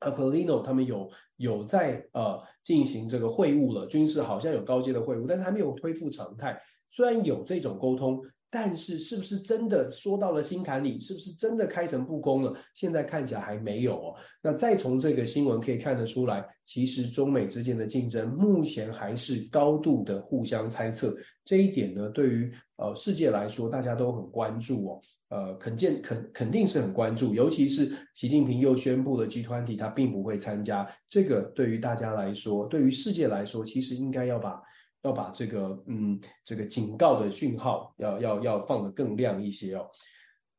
[0.00, 6.60] Aquilino 他们有有在呃进行这个会晤了，军事好像有高阶的会晤，但是还没有恢复常态。
[6.88, 8.20] 虽然有这种沟通。
[8.48, 10.98] 但是，是不是真的说到了心坎里？
[11.00, 12.54] 是不是真的开诚布公了？
[12.74, 14.14] 现在看起来还没有哦。
[14.42, 21.14] 那再从这个新闻可以看得出来，其实中美之间的竞争目前还是高度的互相猜测。
[21.44, 25.00] 这一点呢，对于呃世界来说，大家都很关注哦。
[25.28, 30.88] 呃，肯见肯肯定是很关注，尤其是习近平又宣布了 G20，他并不会参加。
[31.08, 34.62] 这个对于大家来说，对于世界来说，其实应该要把。
[35.06, 39.88] 要把这个嗯，这个警告的讯号要要要放得更亮一些哦。《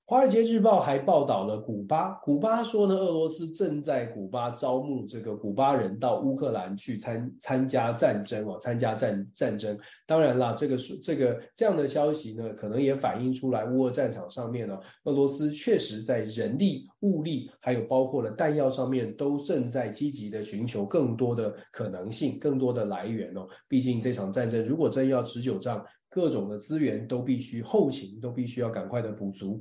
[0.09, 9.77] 华尔街日报》还报道了古巴，古巴说呢，俄罗斯正在古巴招募这个古巴人到乌克兰去参参加战争哦，参加战战争。
[10.05, 23.45] 当然啦，这个这个这样的消息呢，可能也反映出来乌俄战场上面呢，俄罗斯确实在人力、物力，还有包括了弹药上面，都正在积极的寻求更多的可能性、更多的来源哦。
[23.67, 29.55] 毕竟这场战争如果真要持久战，各种的资源都必须后勤都必须要赶快的补足。《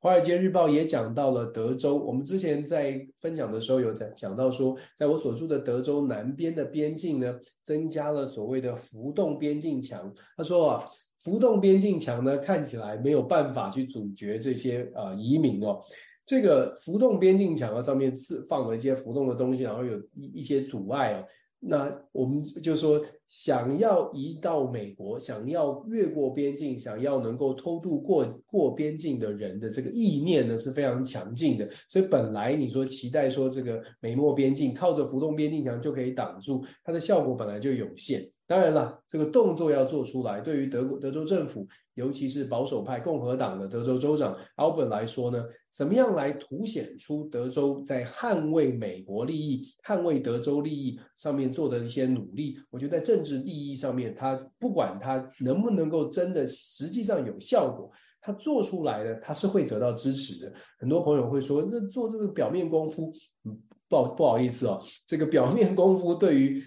[0.00, 10.12] 华尔街日报》也讲到了德州，我们之前在分享的时候有讲讲到说，在我所住的德州南边的边境呢，增加了所谓的浮动边境墙。
[10.36, 10.84] 他说啊，
[11.18, 15.80] 浮动边境墙呢，看起来没有办法去阻绝这些呃移民哦。
[16.24, 21.24] 这个浮动边境墙啊，上面是放了一些浮动的东西，然后有一一些阻碍哦。
[21.60, 31.68] 那我们就说，想要移到美国，想要越过边境，想要能够偷渡过过边境的人的这个意念呢，是非常强劲的。
[31.88, 38.24] 所以本来你说期待说这个美墨边境靠着浮动边境墙就可以挡住，它的效果本来就有限。
[38.48, 52.58] 当然了，这个动作要做出来，对于德国德州政府，尤其是保守派共和党的德州州长 Abbott 来说呢，怎么样来凸显出德州在捍卫美国利益、捍卫德州利益上面做的一些努力？
[52.70, 60.52] 我觉得在政治利益上面，他不管他能不能够真的实际上有效果，他做出来的他是会得到支持的。
[60.78, 63.12] 很多朋友会说，这做这个表面功夫，
[63.44, 66.64] 嗯，不好不好意思哦，这个表面功夫对于。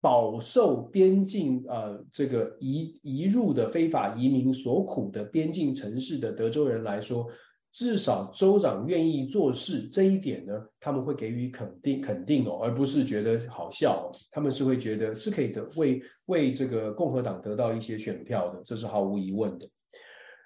[0.00, 7.26] 饱受边境呃这个移移入的非法移民所苦的边境城市的德州人来说，
[7.70, 19.68] 至少州长愿意做事这一点呢，他们会给予肯定肯定哦，而不是觉得好笑哦，他们是会觉得是可以的为为这个共和党得到一些选票的，这是毫无疑问的。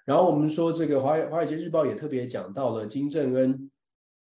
[0.05, 3.71] 然后我们说这个华华尔街日报也特别讲到了金正恩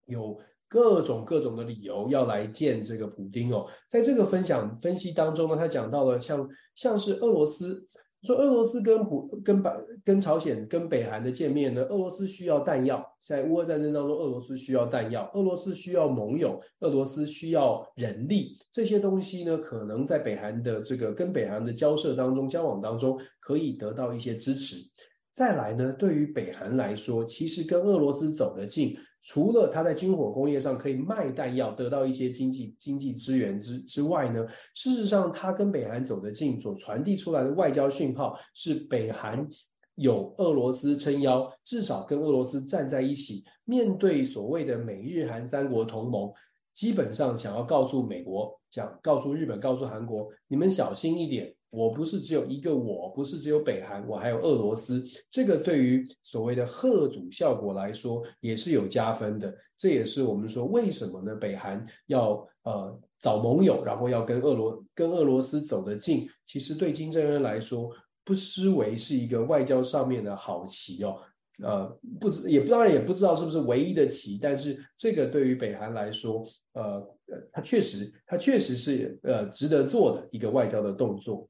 [0.08, 0.40] 有。
[0.72, 7.86] 各种各种的理由要来见这个普丁哦，在这个分享分析当中呢，他讲到了像像是俄罗斯
[8.24, 9.70] 说俄罗斯跟普跟北
[10.06, 24.78] 跟朝鲜跟北韩的见面呢，俄罗斯需要弹药，在乌俄战争当中，俄罗斯需要弹药，俄罗斯需要盟友，俄罗斯需要人力，这些东西呢，可能在北韩的这个跟北韩的交涉当中交往当中可以得到一些支持。
[25.34, 28.96] 再来呢，对于北韩来说，其实跟俄罗斯走得近。
[29.24, 39.48] 除了他在军火工业上可以卖弹药，得到一些经济经济资源之之外呢，事实上他跟北韩走得近，所传递出来的外交讯号是北韩
[39.96, 46.32] 有俄罗斯撑腰，至少跟俄罗斯站在一起，面对所谓的美日韩三国同盟，
[46.74, 51.54] 基本上想要告诉美国，讲告诉日本，告诉韩国，你们小心一点。
[51.72, 55.04] 我不是只有一个我，不是只有北韩，我还有俄罗斯。
[55.32, 59.52] 这个对于所谓的吓阻效果来说，也是有加分的。
[59.78, 61.34] 这也是我们说为什么呢？
[61.34, 66.30] 北韩要呃找盟友，然后要跟俄罗跟俄罗斯走得近。
[66.46, 67.90] 其实对金正恩来说，
[68.24, 71.18] 不失为是一个外交上面的好棋哦。
[71.64, 71.88] 呃，
[72.20, 77.02] 不知也不当然也不知道是不是唯一的棋，但是这个对于北韩来说，呃，
[77.52, 81.48] 它确实它确实是呃值得做的一个外交的动作。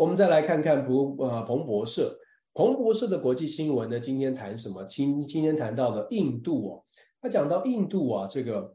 [0.00, 2.10] 我们再来看看不呃彭博社，
[2.54, 4.82] 彭博社的国际新闻呢，今天谈什么？
[4.84, 6.84] 今今天谈到了印度哦，
[7.20, 8.74] 他讲到印度啊，这个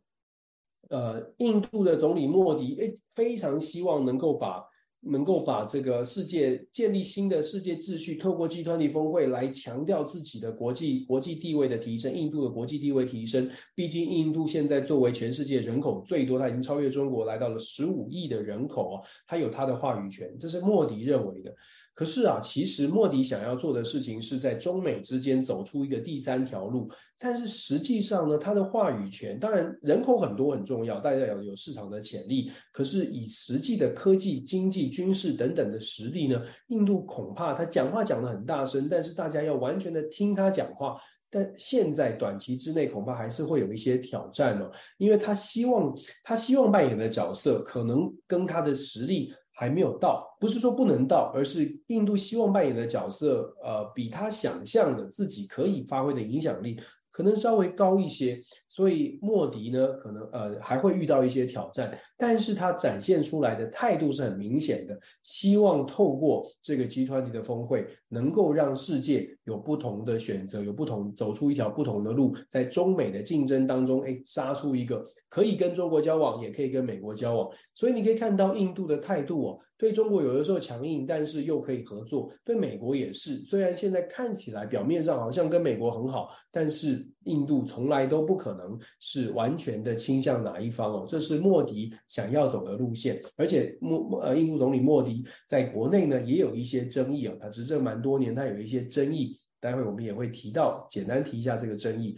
[0.90, 4.64] 呃印度的总理莫迪诶非常希望能够把。
[5.02, 13.50] 能够把这个世界建立新的世界秩序，透过 G20 峰会来强调自己的国际国际地位的提升，印度的国际地位提升。
[13.76, 21.54] 毕竟印度现在作为全世界人口最多，它已经超越中国，来到了十五亿的人口啊，它有它的话语权，这是莫迪认为的。
[21.96, 32.52] 可是啊，其实莫迪想要做的事情是在中美之间走出一个第三条路，但是实际上呢，他的话语权，当然人口很多很重要，大家要有市场的潜力。
[32.74, 49.34] 可是以实际的科技、经济、军事等等的实力呢，印度恐怕他讲话讲得很大声，但是大家要完全的听他讲话，但现在短期之内恐怕还是会有一些挑战哦，因为他希望他希望扮演的角色可能跟他的实力。
[49.56, 56.80] 还没有到，不是说不能到，而是印度希望扮演的角色，呃，比他想象的自己可以发挥的影响力。
[57.10, 79.60] 可能稍微高一些，所以莫迪呢，可能呃还会遇到一些挑战，但是他展现出来的态度是很明显的，希望透过这个 G20 的峰会，能够让世界有不同的选择，有不同走出一条不同的路，在中美的竞争当中，哎，杀出一个可以跟中国交往，也可以跟美国交往，所以你可以看到印度的态度哦。
[79.76, 82.32] 对中国有的时候强硬，但是又可以合作。
[82.46, 91.06] 对美国也是，虽然现在看起来表面上好像跟美国很好，但是印度从来都不可能是完全的倾向哪一方哦。
[91.06, 97.36] 这是莫迪想要走的路线，而且莫莫呃印度总理莫迪在国内呢也有一些争议哦。
[97.42, 102.18] 他执政蛮多年，他有一些争议，待会我们也会提到，简单提一下这个争议。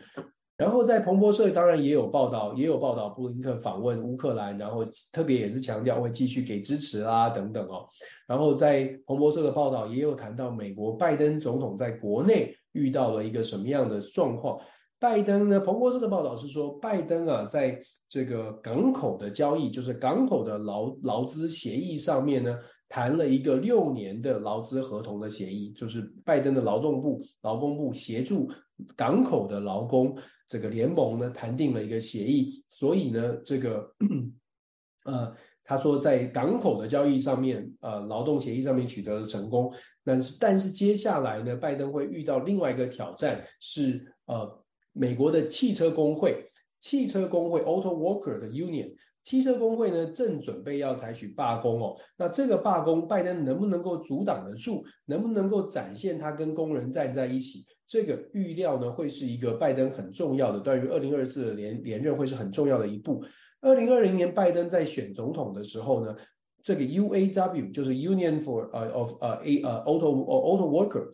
[0.57, 4.83] 然后在彭博社当然也有报道，也有报道布林克访问乌克兰，然后
[5.13, 7.85] 特别也是强调会继续给支持啊等等哦。
[8.27, 14.59] 然后在彭博社的报道也有谈到美国拜登总统在国内遇到了一个什么样的状况。
[14.99, 17.79] 拜登呢，彭博社的报道是说，拜登啊在
[18.09, 22.57] 这个港口的交易，就是港口的劳劳资协议上面呢，
[22.89, 28.49] 谈了一个六年的劳资合同的协议，就是拜登的劳动部、劳工部协助
[28.95, 30.17] 港口的劳工。
[30.49, 33.85] 这个联盟呢，谈定了一个协议，所以呢，这个
[35.03, 39.69] 呃，他说在港口的交易上面，呃，劳动协议上面取得了成功。
[40.05, 44.63] 但是，但是接下来呢，拜登会遇到另外一个挑战，是呃，
[44.93, 46.49] 美国的汽车工会，
[46.79, 51.93] 汽车工会 Auto Worker 的 Union，汽车工会呢正准备要采取罢工哦。
[52.17, 54.85] 那这个罢工，拜登能不能够阻挡得住？
[55.07, 57.65] 能不能够展现他跟工人站在一起？
[57.87, 63.23] 这个预料呢会是一个拜登很重要的，对于二零二四的连连任会是很重要的一步。
[63.61, 66.15] 二零二零年拜登在选总统的时候呢，
[66.61, 71.07] 这个 UAW 就是 Union for 呃 of 呃 A 呃 Auto Auto Worker。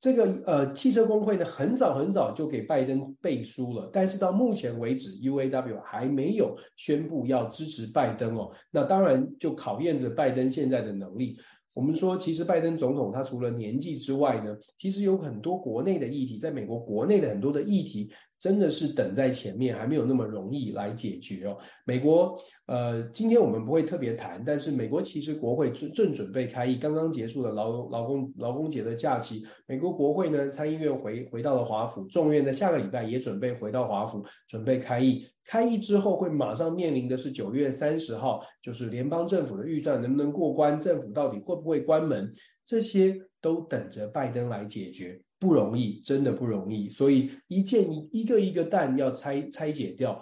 [0.00, 8.48] 这个呃汽车工会呢，很早很早就给拜登背书了，但是到目前为止，UAW 还没有宣布要支持拜登哦。
[8.70, 11.36] 那当然就考验着拜登现在的能力。
[11.78, 18.10] 我们说，其实拜登总统他除了年纪之外呢，其实有很多国内的议题，在美国国内的很多的议题。
[18.38, 21.58] 真的是等在前面，还没有那么容易来解决哦。
[21.84, 35.26] 美国，呃，今天我们不会特别谈，但是美国其实国会正正准备开议，刚刚结束了劳劳工劳工节的假期，美国国会呢，参议院回回到了华府，众院在下个礼拜也准备回到华府，准备开议。
[35.44, 42.30] 开议之后会马上面临的是九月三十号，就是联邦政府的预算能不能过关，政府到底会不会关门，
[42.66, 45.20] 这些都等着拜登来解决。
[45.38, 50.20] 不容易，真的不容易，所以一件一个一个蛋要拆拆解掉。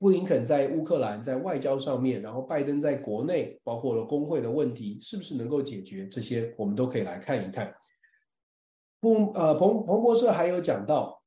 [0.00, 6.06] 布林肯在乌克兰在外交上面，然后拜登在国内，包括了工会的问题，是不是能够解决？
[6.08, 7.74] 这些我们都可以来看一看。
[9.00, 11.20] 不，呃，彭彭博社还有讲到，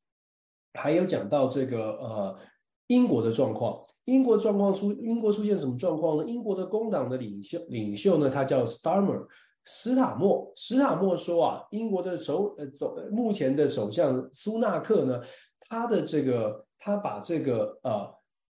[0.74, 2.40] 还有讲到这个呃
[2.88, 6.26] 英国的状况，英国状况出英国出现什么状况呢？
[6.26, 9.28] 英国的工党的领袖领袖呢，他叫 Starmer。
[9.66, 15.20] 史塔莫，史塔莫说啊，英国的首呃总目前的首相苏纳克呢，
[15.60, 18.08] 他的这个他把这个呃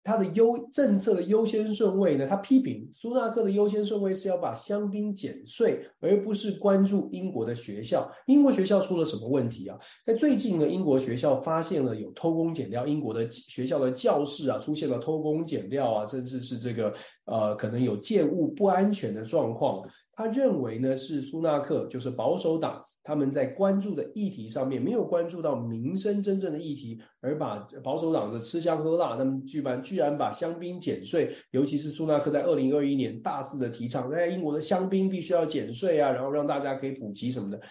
[0.03, 8.09] 他的优政策的优先顺位呢，他批评苏纳克的优先顺位是要把香槟减税，而不是关注英国的学校。
[8.27, 9.77] 英国学校出了什么问题啊？
[10.05, 16.93] 在最近呢，英国学校发现了有偷工减料，英国的学校的教室啊出现了偷工减料啊，甚至是这个
[17.25, 19.85] 呃可能有建物不安全的状况。
[20.17, 37.61] 他认为呢，是苏纳克，就是保守党，他们在关注的议题上面没有关注到民生真正的议题，而把保守党的吃香喝辣，他们居然居然把香槟减税，尤其是苏纳克在二零二一年大肆的提倡，哎英国的香槟必须要减税啊，然后让大家可以普及什么的。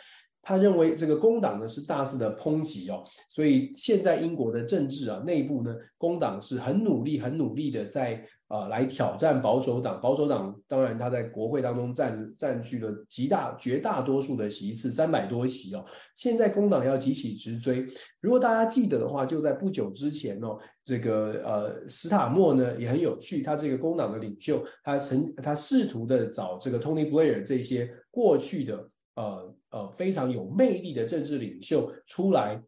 [0.49, 8.15] 他认为这个工党呢是大肆的抨击哦，所以现在英国的政治啊内部呢，工党是很努力、很努力的在
[8.47, 10.01] 啊、呃、来挑战保守党。
[10.01, 15.85] 保守党当然他在国会当中占占据了极大绝大多数的席次，三百多席哦。
[16.15, 17.85] 现在工党要急起直追。
[18.21, 28.89] 如果大家记得的话，就在不久之前哦，这个呃史塔默呢也很有趣，他这个工党的领袖，他曾他试图的找这个 Tony Blair 这些过去的。
[29.17, 32.59] 呃呃，非常有魅力的政治领袖出来，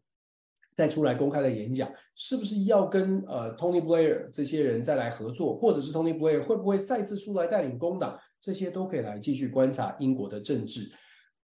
[0.75, 8.15] 再出来公开的演讲，是不是要跟呃 Tony Blair 这些人再来合作，或者是 Tony Blair 会不会再次出来带领工党？
[8.39, 10.87] 这些都可以来继续观察英国的政治。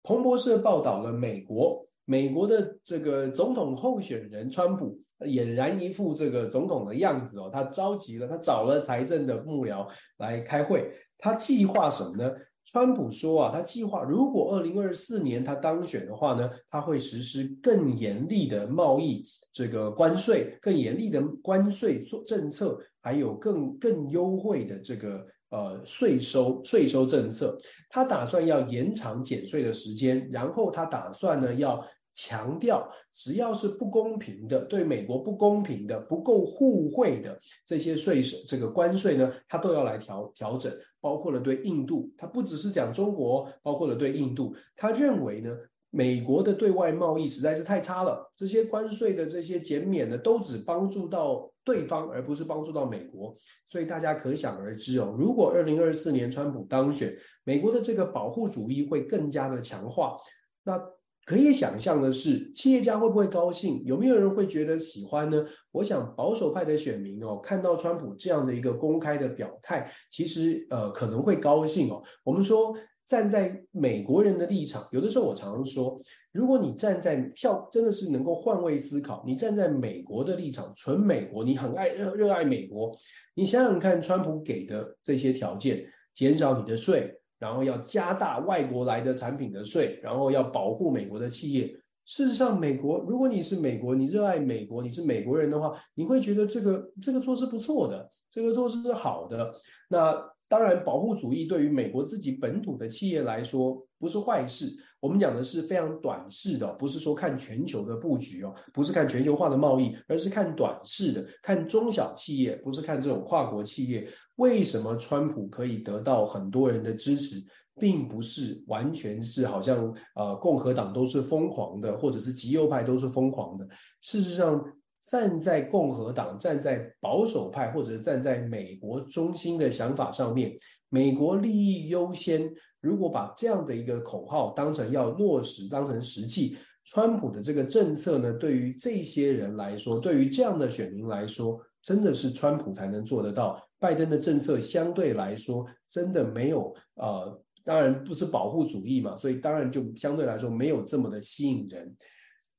[0.02, 9.88] 彭博社报道了美国，美国的这个总统候选人川普俨然一副这个总统的样子哦，他着急了，他找了财政的幕僚
[10.18, 12.32] 来开会，他计划什么呢？
[12.64, 27.58] 川普说啊，他计划如果二零二四年他当选的话呢，他会实施更严厉的贸易这个关税，更严厉的关税政策，还有更更优惠的这个呃税收税收政策。
[27.90, 31.84] 他打算要延长减税的时间，然后他打算呢要。
[32.14, 45.50] 强调，只要是不公平的、对美国不公平的、不够互惠的这些税收，这个关税呢，他都要来调调整，包括了对印度，他不只是讲中国，包括了对印度，他认为呢，
[45.88, 53.34] 美国的对外贸易实在是太差了，这些关税的这些减免呢，都只帮助到对方，而不是帮助到美国，
[53.66, 57.10] 所以大家可想而知哦，如果二零二四年川普当选，
[57.44, 60.18] 美国的这个保护主义会更加的强化，
[60.64, 60.78] 那。
[61.24, 63.80] 可以想象的是，企业家会不会高兴？
[63.84, 65.44] 有没有人会觉得喜欢呢？
[65.70, 72.02] 我想保守派的选民哦，看到川普这样的一个公开的表态，其实呃可能会高兴哦。
[72.24, 72.74] 我们说
[73.06, 76.02] 站在美国人的立场，有的时候我常常说，
[76.32, 82.92] 如果你站在跳，真的是能够换位思考，你站在美国的立场，纯美国，你很爱热热爱美国，
[83.34, 87.21] 你想想看，川普给的这些条件，减少你的税。
[87.42, 91.76] 然后要加大外国来的产品的税，然后要保护美国的企业。
[92.04, 99.52] 事实上，美国，如果你是美国，你热爱美国，你是美国人的话，你会觉得这个这个措施不错的，这个措施是好的。
[99.88, 100.14] 那
[100.52, 104.66] 当然，保护主义对于美国自己本土的企业来说不是坏事。
[105.00, 114.06] 我们讲的是非常短视的，不是说看全球的布局哦，不是看全球化的贸易，而是看短视的，看中小企业，不是看这种跨国企业。
[114.36, 117.42] 为什么川普可以得到很多人的支持，
[117.80, 123.66] 并不是完全是好像呃共和党都是疯狂的，或者是极右派都是疯狂的。
[124.02, 124.62] 事实上。
[125.02, 130.56] 站在共和党、站在保守派，或者站在美国中心的想法上面，
[130.88, 132.50] 美国利益优先。
[132.80, 143.62] 如果把这样的一个口号当成要落实、当成实际，川普的这个政策呢，对于这些人来说，对于这样的选民来说，真的是川普才能做得到。
[143.78, 151.96] 拜登的政策相对来说，真的没有呃，当然不是保护主义嘛，所以当然就相对来说没有这么的吸引人。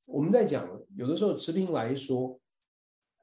[0.06, 2.38] 我们在讲，有的时候持平来说，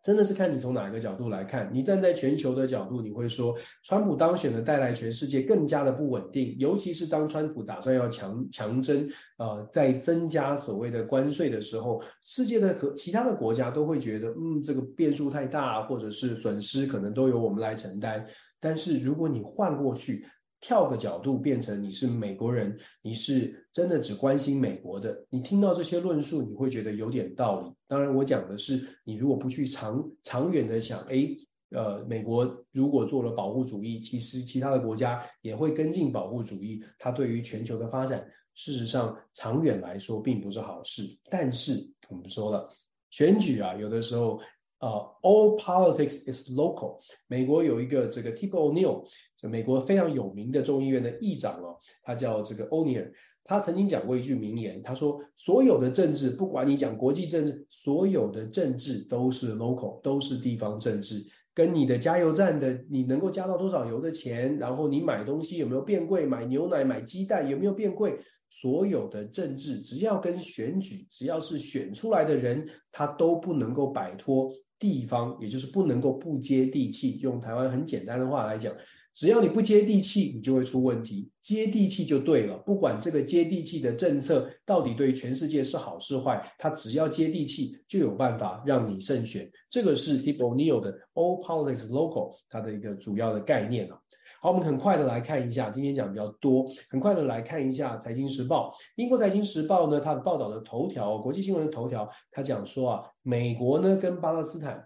[0.03, 1.69] 真的是看你从哪个角度来看。
[1.71, 9.07] 你站在全球的角度，你会说，川普当选的带来全世界更加的不稳定，尤其是当川普打算要强强征，
[9.37, 18.25] 呃，在增加所谓的关税的时候，世界的和其他的国家都会觉得，嗯，这个变数太大，或者是损失可能都由我们来承担。
[18.59, 20.25] 但是如果你换过去，
[20.61, 25.25] 跳个角度变成你是美国人，你是真的只关心美国的。
[25.29, 27.73] 你听到这些论述，你会觉得有点道理。
[27.87, 31.27] 当然，我讲的是你如果不去长长远的想，哎，
[31.71, 36.81] 呃，美国如果做了保护主义，其实其他的国家也会跟进保护主义。
[36.99, 41.01] 它对于全球的发展，事实上长远来说并不是好事。
[41.29, 41.73] 但是
[42.07, 42.69] 我们说了，
[43.09, 44.39] 选举啊，有的时候。
[44.81, 44.89] 呃、
[45.21, 46.97] uh，All politics is local。
[47.27, 49.05] 美国有一个这个 Tip O'Neill，
[49.37, 53.11] 就美国非常有名的众议院的议长哦，他叫这个 O'Neill。
[53.43, 61.23] 他曾经讲过一句名言，他说：“所有的政治，不管你讲国际政治，所有的政治都是 local，都是地方政治。
[61.53, 68.17] 跟你的加油站的你能够加到多少油的钱，然后你买东西有没有变贵，买牛奶、买鸡蛋有没有变贵，
[68.49, 74.51] 所有的政治只要跟选举，只要是选出来的人，他都不能够摆脱。”
[74.81, 77.19] 地方，也就是不能够不接地气。
[77.19, 78.73] 用台湾很简单的话来讲，
[79.13, 81.29] 只要你不接地气，你就会出问题。
[81.39, 89.47] 接地气就对了，不管这个接地气的政策到底对全世界是好是坏，它只要接地气，就有办法让你胜选。
[89.69, 93.99] 这个是 Tip O'Neill 的 All Politics Local，它的一个主要的概念啊。
[94.43, 98.71] 好，我们很快的来看一下，今天讲比较多，很快的来看一下《财经时报》。
[98.95, 104.83] 英国《财经时报》呢，它的报道的头条，国际新闻的头条，它讲说啊，美国呢跟巴勒斯坦，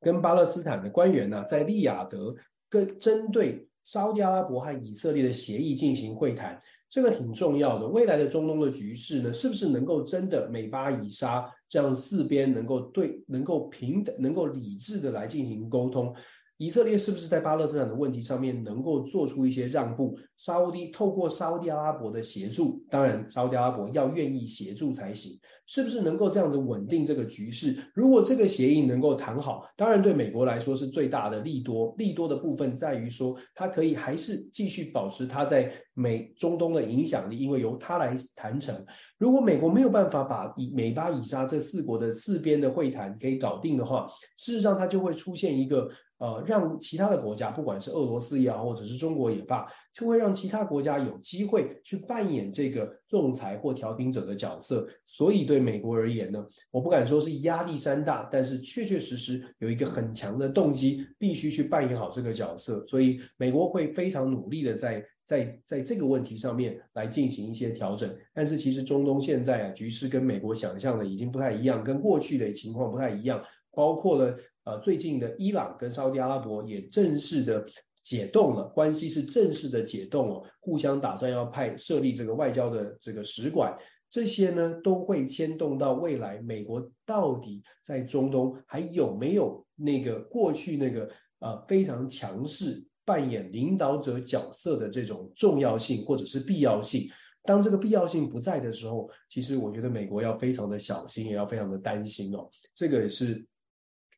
[0.00, 2.34] 跟巴勒斯坦的官员呢、啊，在利雅得
[2.70, 7.86] 跟针对沙乌地阿拉伯和以色列的协议进行会谈，这个挺重要的。
[7.86, 16.14] 未来的中东的局势呢，是不是能够真的美巴以沙这样四边能够对，能够平等，能够理智的来进行沟通？
[16.58, 20.18] 以色列是不是在巴勒斯坦的问题上面能够做出一些让步？
[20.36, 25.38] 沙乌地透过沙乌地阿拉伯的协助，当然沙乌地阿拉伯要愿意协助才行。
[25.68, 27.76] 是不是能够这样子稳定这个局势？
[27.94, 31.94] 如果这个协议能够谈好，当然对美国来说是最大的利多。
[31.98, 38.74] 利多的部分在于说，它可以还是继续保持它在美中东的影响力，因为由它来谈成。
[39.18, 45.88] 如果美国没有办法把以美巴以沙这四国的四边的会谈给搞定的话，事实上它就会出现一个。
[46.20, 49.64] 呃，让其他的国家，不管是俄罗斯也好，或者是中国也罢，
[49.94, 54.86] 就会让其他国家有机会去扮演这个仲裁或调停者的角色。
[55.06, 62.84] 所以对美国而言呢，我不敢说是压力山大，但是确确实实有一个很强的动机，必须去扮演好这个角色。
[62.84, 68.08] 所以美国会非常努力的在在在这个问题上面来进行一些调整。
[68.34, 73.42] 但是其实中东现在啊，局势跟美国想象的已经不太一样，跟过去的情况不太一样，
[73.72, 74.36] 包括了。
[74.64, 77.64] 呃，最近的伊朗跟沙特阿拉伯也正式的
[78.08, 83.76] 解冻了关系，是正式的解冻哦，互相打算要派设立这个外交的这个使馆，
[84.08, 91.06] 这些呢都会牵动到未来美国到底在中东还有没有那个过去那个
[91.40, 97.06] 呃非常强势扮演领导者角色的这种重要性或者是必要性。
[97.42, 103.46] 当这个必要性不在的时候，其实我觉得美国要非常的小心，也要非常的担心哦，这个也是。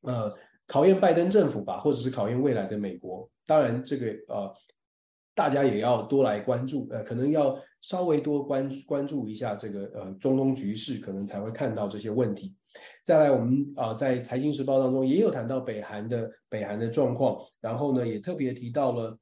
[0.03, 0.35] 呃，
[0.71, 3.29] 考验拜登政府吧，或者是考验未来的美国。
[3.45, 4.55] 当然，这个呃，
[5.35, 12.55] 大家也要多来关注，呃，可能要稍微多关关注一下这个呃中东局势，可能才会看到这些问题。
[13.05, 19.19] 再来，我们啊、在财经时报当中也有谈到北韩的北韩的状况，然后呢，也特别提到了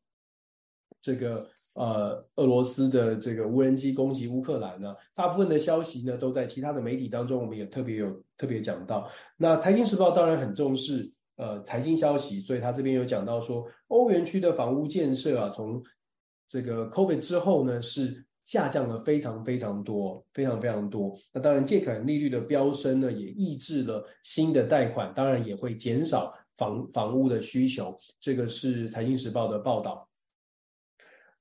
[1.00, 1.48] 这个。
[1.74, 9.08] 呃，俄罗斯的这个无人机攻击乌克兰呢，大部分的消息呢都在其他的媒体当中，我们也特别有特别讲到。
[9.36, 11.08] 那财经时报当然很重视
[11.38, 15.82] 呃财经消息，所以他这边有讲到说，欧元区的房屋建设啊，从
[16.46, 21.16] 这个 COVID 之后呢是下降了非常非常多，非常非常多。
[21.32, 27.96] 那当然借款利率的飙升呢，也抑制了新的贷款，当然也会减少房房屋的需求。
[28.20, 30.08] 这个是财经时报的报道。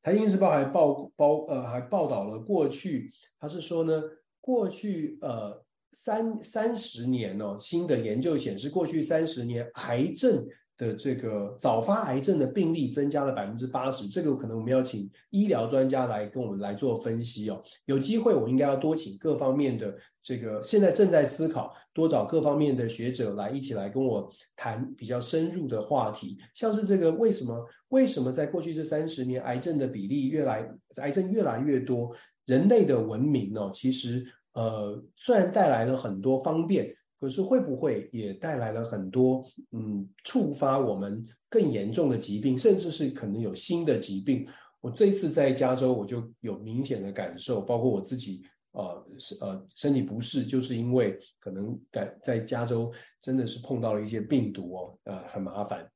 [0.03, 4.01] 财经时报还报报呃还报道了过去，他是说呢，
[4.39, 5.65] 过去呃。
[5.99, 14.07] 三三十年哦，新的研究显示，过去三十年癌症的这个早发癌症的病例增加了百分之八十。
[14.07, 17.61] 这个可能我们要请医疗专家来跟我们来做分析哦。
[17.85, 34.23] 有机会我应该要多请各方面的这个，现在正在思考，多找各方面的学者来一起来跟我谈比较深入的话题，像是这个为什么为什么在过去这三十年癌症的比例越来癌症越来越多，人类的文明哦，其实。
[34.57, 44.47] 呃，虽然带来了很多方便，可是会不会也带来了很多嗯，触发我们更严重的疾病，甚至是可能有新的疾病？
[44.81, 48.41] 我这次在加州，我就有明显的感受，包括我自己，
[48.71, 49.05] 呃，
[49.41, 52.91] 呃，身体不适，就是因为可能在在加州
[53.21, 55.87] 真的是碰到了一些病毒哦，呃，很麻烦。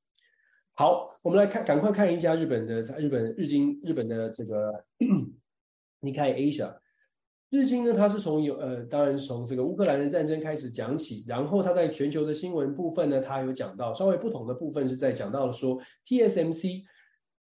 [0.76, 4.86] 好，我们来看，赶快看一下日本的日本日经日本的这个，
[6.00, 6.81] 你看 Asia。
[7.52, 16.82] 日经呢，它是从有呃，当然是从这个乌克兰的战争开始讲起，然后它在全球的新闻部分呢，它有讲到稍微不同的部分是在讲到了说 TSMC。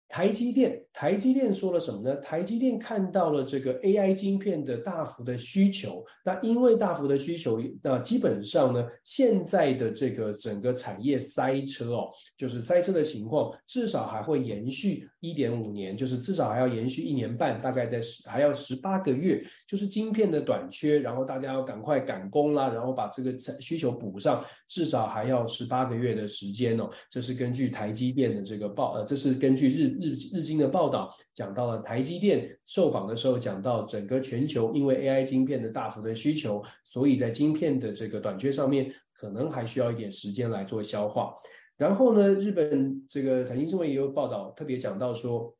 [0.09, 2.15] 台积电，台积电说了什么呢？
[2.17, 26.89] 台积电看到了这个 AI 晶片的大幅的需求，那因为大幅的需求，那基本上呢，现在的这个整个产业塞车哦，就是塞车的情况，至少还会延续一点五年，就是至少还要延续一年半，大概在十还要十八个月，就是晶片的短缺，然后大家要赶快赶工啦，然后把这个需求补上，至少还要十八个月的时间哦。
[27.11, 29.96] 这是根据台积电的这个报，呃，这是根据日。
[29.99, 41.33] 日日经的报道讲到了台积电受访的时候，讲到整个全球因为 AI 晶片的大幅的需求，所以在晶片的这个短缺上面，可能还需要一点时间来做消化。
[41.75, 45.55] 然后呢，日本这个财经新闻也有报道，特别讲到说，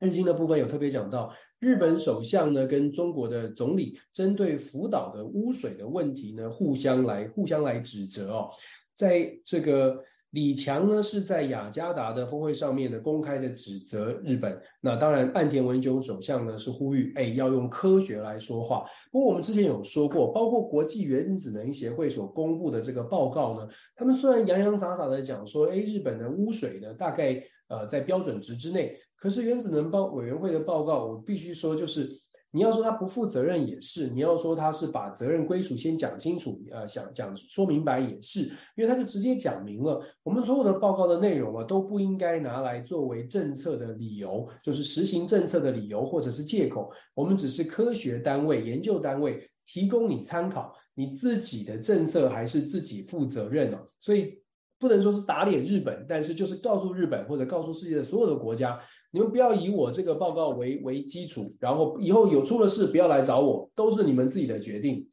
[0.00, 8.50] 日经的部分有特别讲到，日本首相呢跟中国的总理针对福岛的污水的问题呢，互相来互相来指责哦，
[8.94, 10.02] 在这个。
[10.32, 18.84] 李强呢是在雅加达的峰会上面呢公开的指责日本，那当然岸田文雄首相呢是呼吁，哎，要用科学来说话。
[19.10, 23.66] 不过我们之前有说过，包括国际原子能协会所公布的这个报告呢，
[23.96, 32.20] 他们虽然洋洋洒洒的讲说，哎，日本的污水呢大概呃在标准值之内，可是原子能报委员会的报告，我必须说就是。
[32.50, 38.40] 你要说他不负责任也是，你要说他是把责任归属先讲清楚，呃，想讲说明白也是，
[38.76, 54.40] 因为他就直接讲明了，我们所有的报告的内容啊都不应该拿来作为政策的理由，就是实行政策的理由或者是借口，我们只是科学单位、研究单位，提供你参考，你自己的政策还是自己负责任哦，所以
[54.78, 58.80] 不能说是打脸日本，但是就是告诉日本或者告诉世界的所有的国家。
[59.10, 65.08] 你们不要以我这个报告为为基础，然后以后有出了事不要来找我，都是你们自己的决定，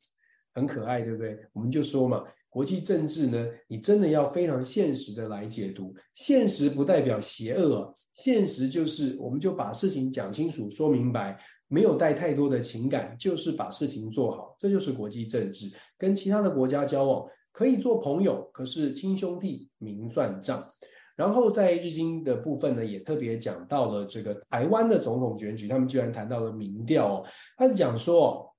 [0.53, 1.37] 很可爱，对不对？
[1.53, 11.39] 我们就说嘛，国际政治呢，你真的要非常现实的来解读，现实不代表邪恶，现实就是我们就把事情讲清楚、说明白，
[11.69, 15.73] 没有带太多的情感，就是把事情做好，这就是国际政治。
[15.97, 17.25] 跟其他的国家交往
[17.55, 20.69] 可以做朋友，可是亲兄弟明算账。
[21.15, 27.25] 然后在日经的部分呢，也特别讲到了这个台湾的总统选举，他们居然谈到了民调哦，
[27.55, 28.53] 他是讲说，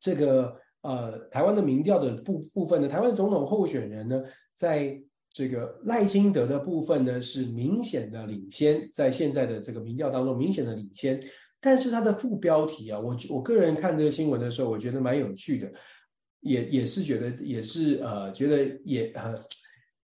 [0.00, 4.22] 这个呃台湾的民调的部部分呢，台湾总统候选人呢，
[4.54, 4.98] 在
[5.30, 11.22] 这个赖清德的部分呢是明显的领先，在现在的这个民调当中明显的领先，
[11.60, 15.70] 但是他的副标题啊，我我个人看这个新闻的时候，我觉得蛮有趣的，
[16.44, 19.34] 也也是觉得也是呃觉得也呃。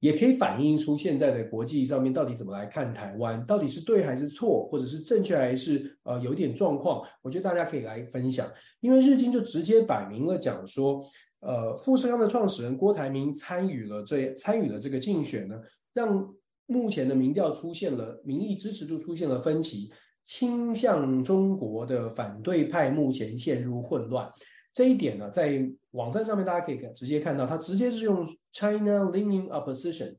[0.00, 7.02] 也可以反映出现在的国际上面到底怎么来看台湾，到底是对还是错，或者是正确还是呃有点状况？
[7.20, 8.46] 我觉得大家可以来分享，
[8.78, 11.04] 因为日经就直接摆明了讲说，
[11.40, 15.60] 呃，富士康的创始人郭台铭参与了这参与了这个竞选呢，
[15.92, 16.32] 让
[16.66, 19.90] 目前的民调出现了民意支持度出现了分歧，
[20.24, 24.30] 倾向中国的反对派目前陷入混乱。
[24.72, 30.16] 这一点呢，在网站上面大家可以看直接看到，它直接是用 China leaning opposition。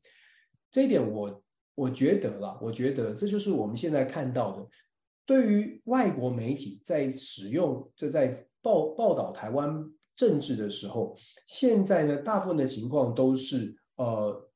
[0.72, 1.44] 这一点我
[1.76, 4.68] 我觉得啦，我觉得这就是我们现在看到的，
[5.26, 11.16] 对于外国媒体在使用就在报报道台湾政治的时候，
[11.48, 14.50] 现在呢，大部分的情况都是呃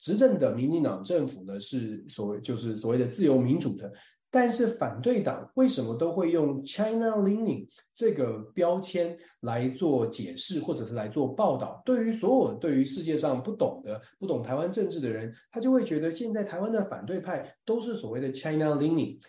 [0.00, 3.92] 执政的民进党政府呢是所谓就是所谓的自由民主的。
[4.34, 11.80] 但是反对党为什么都会用 China leaning 这个标签来做解释，或者是来做报道？
[11.84, 19.20] 对于所有对于世界上不懂的、不懂台湾政治的人，他就会觉得现在台湾的反对派都是所谓的 China leaning。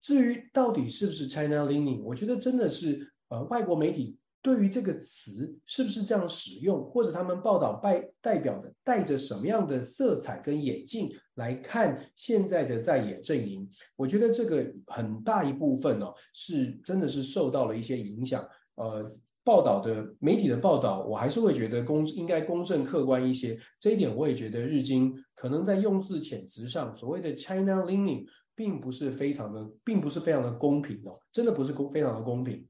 [0.00, 4.16] 至于到底是不是 China leaning，我觉得真的是呃外国媒体。
[4.46, 18.48] 对于这个词是不是这样使用，或者他们报道代代表的带着什么样的色彩跟眼镜来看现在的在野阵营，我觉得这个很大一部分哦，是真的是受到了一些影响。
[18.76, 23.58] 呃，报道的媒体的报道，我还是会觉得公应该公正客观一些。
[23.80, 28.24] 这一点我也觉得日经可能在用字遣词上，所谓的 China leaning
[28.54, 32.64] 并不是非常的，并不是非常的公平哦，真的不是公非常的公平。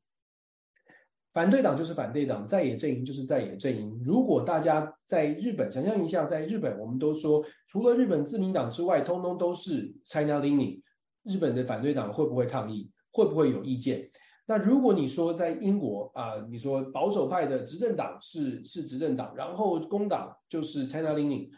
[1.37, 4.01] 反对党就是反对党，在野阵营就是在野阵营。
[4.03, 10.81] 如果大家在日本想象一下，在日本我们都说，除了日本自民党之外，通通都是 China leaning。
[11.25, 12.91] 日本的反对党会不会抗议？
[13.13, 14.09] 会不会有意见？
[14.47, 21.51] 那如果你说在英国啊，你说保守派的执政党是是执政党，然后工党就是 China leaning，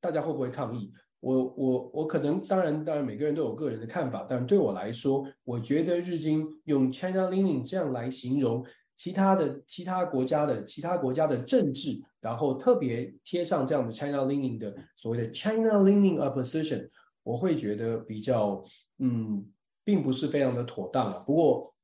[0.00, 0.90] 大家会不会抗议？
[1.20, 8.64] 我我我可能当然当然每个人都有个人的看法，但对我来说，我觉得日经用 China leaning 这样来形容。
[8.96, 16.88] 其他的其他国家的其他国家的政治，然后特别贴上这样的 China leaning 的所谓的 China leaning opposition，
[17.22, 18.64] 我会觉得比较
[18.98, 19.46] 嗯，
[19.84, 21.18] 并不是非常的妥当啊。
[21.26, 21.74] 不过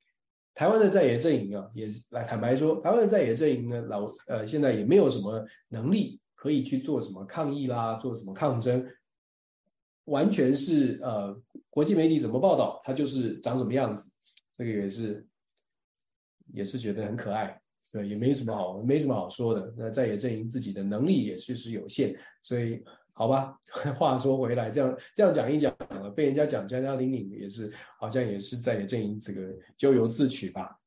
[0.54, 8.86] 台湾的在野阵营啊，也来坦白说，台湾的在野阵营呢，老呃现在也没有什么能力可以去做什么抗议啦，做什么抗争，
[10.06, 11.38] 完全是呃
[11.68, 14.10] 国际媒体怎么报道，它就是长什么样子，
[14.50, 15.26] 这个也是。
[16.52, 19.72] 也是觉得很可爱，对，也没什么好，没什么好说的。
[19.76, 22.82] 那在野阵营自己的能力也确实有限，所以
[23.12, 23.56] 好吧。
[23.98, 25.74] 话说回来，这样这样讲一讲，
[26.14, 30.78] 被人家讲加加零零也是，好像也是在野阵营这个咎由自取吧。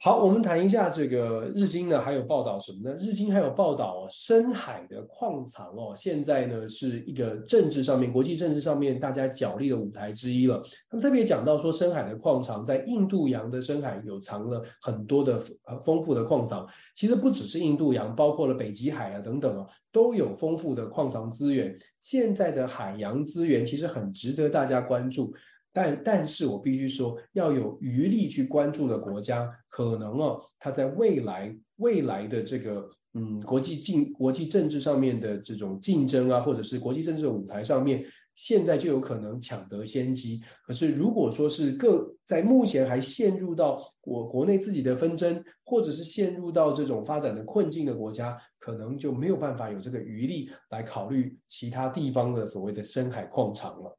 [0.00, 2.96] 好，我们谈一下这个日经呢，还有报道什么呢？
[3.00, 10.62] 日经还有报道深海的矿藏哦，现在呢是一个政治上面、国际政治上面大家角力的舞台之一了。
[10.88, 15.32] 他们特别讲到说，深海的矿藏在印度洋的深海有藏了很多的
[15.64, 16.64] 呃丰富的矿藏。
[16.94, 21.76] 其实不只是印度洋，包括了北极海啊等等啊，都有丰富的矿藏资源。
[22.00, 25.34] 现在的海洋资源其实很值得大家关注。
[25.72, 38.04] 但但是我必须说，要有余力去关注的国家，可能哦，它在未来未来的这个嗯国际竞国际政治上面的这种竞争啊，或者是国际政治的舞台上面，
[38.34, 40.40] 现在就有可能抢得先机。
[40.64, 53.98] 可是如果说是各在目前还陷入到我国内自己的纷争，或者是陷入到这种发展的困境的国家，可能就没有办法有这个余力来考虑其他地方的所谓的深海矿场了。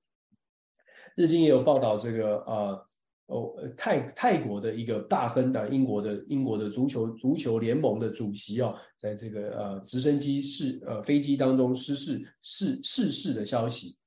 [1.19, 2.87] 日经也有报道，这个呃
[3.25, 13.97] 哦泰泰国的一个大亨的英国的英国的足球足球联盟的主席哦，在这个呃直升机失呃飞机当中失事逝逝世的消息。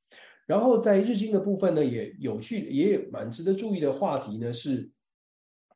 [0.46, 4.90] 然后在日经的部分呢，也有趣也有蛮值得注意的话题呢，是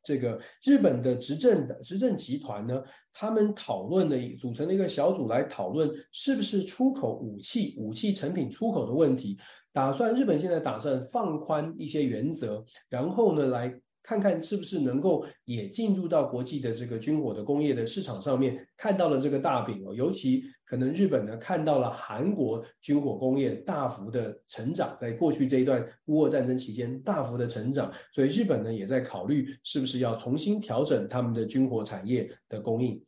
[0.03, 2.81] 这个日本的执政的执政集团呢，
[3.13, 9.37] 他们讨论了组成了一个小组来讨论是不是出口武器武器成品出口的问题。
[9.77, 13.71] 打算日本现在打算放宽一些原则，然后呢，来
[14.01, 19.93] 看看是不是能够也进入到国际的这个军火的工业的市场上面，看到了这个大饼哦。
[19.93, 32.99] 尤其可能日本呢看到了韩国军火工业大幅的成长，在过去这一段乌俄战争期间大幅的成长，所以日本呢也在考虑是不是要重新调整他们的军火产业的供应。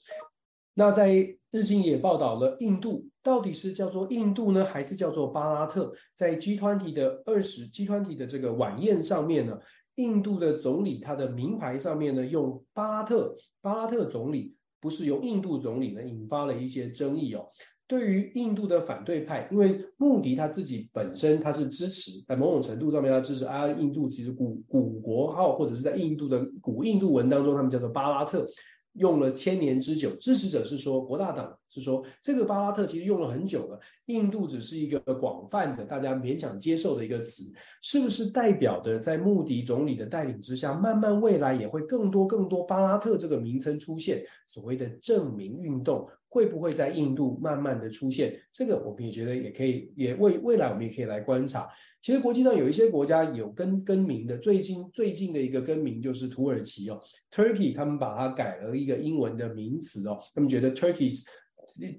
[0.75, 1.09] 那在
[1.49, 5.93] 日经也报道了印度到底是叫做印度呢，还是叫做巴拉特？
[6.15, 9.59] 在 G 团体的二十 G 团体的这个晚宴上面呢，
[9.95, 17.45] 印度的总理他的名牌上面呢用巴拉特，巴拉特总理不是由印度总理呢，引发了一些争议哦。
[17.85, 28.47] 对于印度的反对派，因为穆迪他自己本身他是支持，在某种程度上面他支持啊，印度其实古古国号或者是在印度的古印度文当中，他们叫做巴拉特。
[28.93, 37.43] 用了千年之久，支持者是说国大党是说这个巴拉特其实用了很久了，印度只是一个广泛的大家勉强接受的一个词，
[37.81, 46.07] 是不是代表的在穆迪总理的带领之下，慢慢未来也会更多更多巴拉特这个名称出现，所谓的证明运动。
[46.29, 48.39] 会不会在印度慢慢的出现？
[48.53, 51.67] 这个我们也觉得也可以，也未未来我们也可以来观察。
[52.01, 56.97] 其实国际上有一些国家有更更名的，最近最近的一个更名就是土耳其哦
[57.29, 61.23] ，Turkey，他们把它改了一个英文的名词哦，他们觉得 Turkey's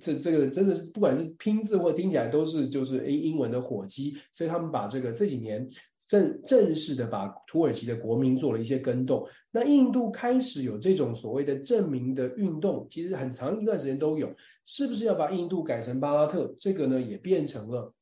[0.00, 5.68] 这这个真的是不管是拼字或听起来都是就是英英文的火鸡，所以他们把这个这几年
[6.10, 9.24] 正正式的把土耳其的国民做了一些更动。
[9.52, 14.28] 那印度开始有这种所谓的证明的运动，其实很长一段时间都有，
[14.66, 16.52] 是不是要把印度改成巴拉特？
[16.58, 17.94] 这个呢也变成了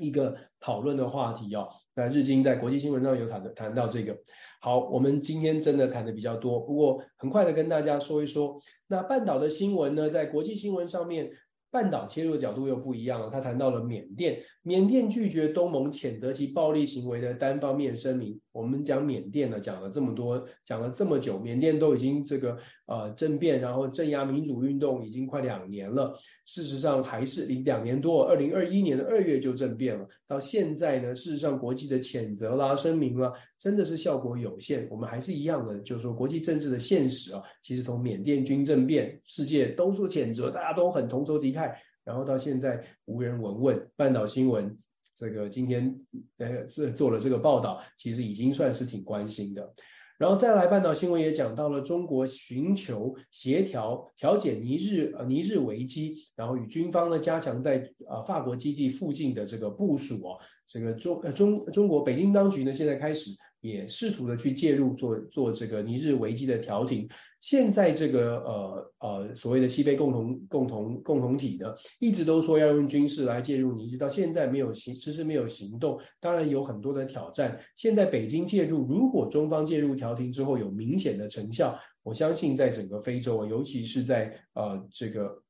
[0.00, 1.68] 一个讨论的话题哦。
[1.94, 4.18] 那日经在国际新闻上有谈的谈到这个。
[4.60, 11.30] 好，我们今天真的谈的比较多，不过很快的跟大家说一说，那半岛的新闻呢，在国际新闻上面。
[11.70, 13.28] 半岛切入的角度又不一样了。
[13.28, 18.38] 他谈到了缅甸，缅甸拒绝东盟谴责其暴力行为的单方面声明。
[18.52, 22.56] 我们讲缅甸呢，讲了这么多，讲了这么久，缅甸都已经这个
[22.86, 26.12] 呃政变，然后镇压民主运动已经快两年了。
[26.44, 34.88] 事实上还是离两年多，二零二一年的二月就政变了，到现在呢，事实上国际的谴责啦、声明啦，真的是效果有限。
[34.90, 41.57] 我们还是一样的，就是说国际政治的现实啊，其实从缅甸军政变，世界都说谴责，大家都很同仇敌忾。
[42.04, 44.76] 然后到现在无人闻问，半岛新闻
[45.14, 45.98] 这个今天
[46.38, 49.74] 呃做做了这个报道，其实已经算是挺关心的。
[50.18, 60.38] 然后再来，半岛新闻也讲到了中国寻求协调调解尼日呃尼日危机，然后与军方呢加强在呃法国基地附近的这个部署哦。
[60.66, 63.30] 这个中呃中中国北京当局呢现在开始。
[63.60, 67.08] 也试图的去介入做做这个尼日危机的调停。
[67.40, 76.00] 现在这个呃呃所谓的西非共同共同共同体呢，一直都说要用军事来介入尼日，到现在没有行，迟迟没有行动。
[76.20, 77.58] 当然有很多的挑战。
[77.74, 85.42] 现在北京介入，如果中方介入调停之后有明显的成效，我相信在整个非洲，尤其是在呃这个。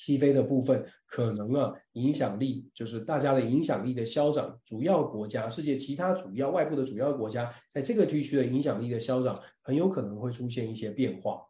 [0.00, 11.42] 西非的部分可能啊，影响力就是大家的影响力的消长，主要国家、世界其他主要外部的主要国家，在这个地区的影响力的消长，很有可能会出现一些变化。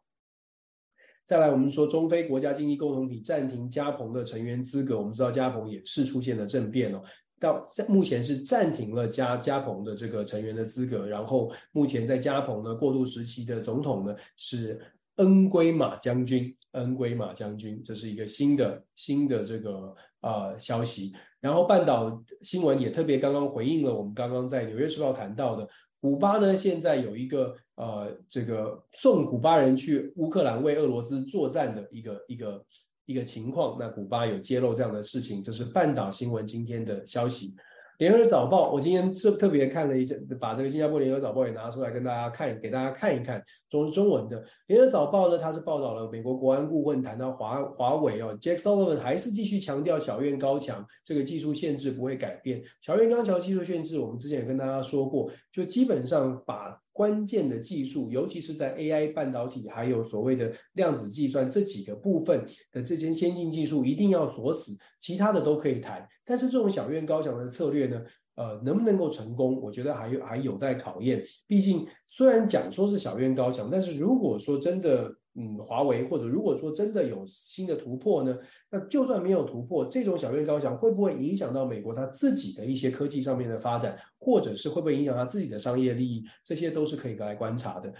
[1.25, 7.01] 再来，我们说中非国家经济共同体暂停加蓬的成员资格，我们知道加蓬也是出现了政变哦，
[7.39, 14.77] 到目前是暂停了加加蓬的这个成员的资格，然后目前在加蓬的过渡时期的总统呢是。
[15.17, 21.13] 恩圭马将军，恩圭马将军，这是一个新的新的这个呃消息。
[21.39, 25.67] 然后半岛新闻也特别刚刚回应了我们刚刚在《纽约时报》谈到的，
[25.99, 32.65] 古巴呢现在有一个呃这个送古巴人去乌克兰为俄罗斯作战的一个一个
[33.05, 33.77] 一个情况。
[33.79, 37.55] 那古巴有揭露这样的事情，这是半岛新闻今天的消息。
[38.01, 43.39] 联合早报，我今天特特别看了一下，把这个新加坡联合早报也拿出来跟大家看，给大家看一看
[43.69, 56.81] 中中文的联合早报呢，它是报道了美国国安顾问谈到华华为哦，Jack Sullivan 还是继续强调小院高墙这个技术限制不会改变，小院高墙技术限制我们之前也跟大家说过，就基本上把。
[56.93, 66.07] 关键的技术，尤其是在 AI 半导体，还有所谓的量子计算这几个部分的这些先进技术，一定要锁死，其他的都可以谈。
[66.25, 68.01] 但是这种小院高墙的策略呢，
[68.35, 71.23] 呃，能不能够成功，我觉得还有还有待考验。
[71.47, 75.15] 毕竟虽然讲说是小院高墙，但是如果说真的。
[75.35, 78.37] 嗯，华为或者如果说真的有新的突破呢，
[78.69, 87.93] 那就算没有突破，这种小院高墙会不会影响到美国它自己的一些科技上面的发展，或者是会不会影响它自己的商业利益，这些都是可以来观察的。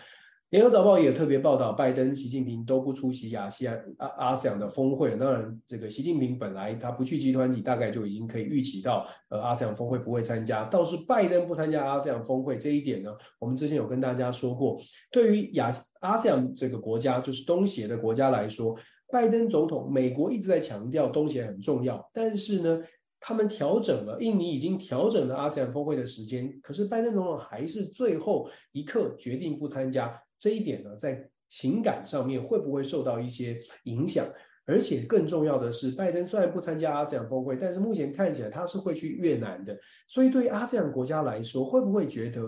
[0.51, 5.15] 联合早报也特别报道，拜登、习近平都不出席亚细安阿阿 ASEAN 的峰会。
[5.15, 10.65] 当然，这个习近平本来他不去集团体，大概就已经可以预期到，呃，阿斯洋峰会不会参加。
[10.65, 14.77] 倒是拜登不参加阿斯洋峰会这一点呢，我们之前有跟大家说过，
[15.09, 15.71] 对于亚
[16.01, 18.75] 阿斯洋这个国家，就是东协的国家来说，
[19.09, 22.81] 拜登总统美国一直在强调东协很重要，但是呢，
[23.21, 30.21] 他们调整了，印尼已经调整了阿斯洋峰会的时间，可是拜登总统还是最后一刻决定不参加。
[30.41, 34.25] 这一点呢，在情感上面会不会受到一些影响？
[34.65, 39.77] 而且更重要的是，拜登虽然不参加阿斯兰峰会，但是目前看起来他是会去越南的。
[40.07, 42.41] 所以对于阿塞扬国家来说，会不会觉得，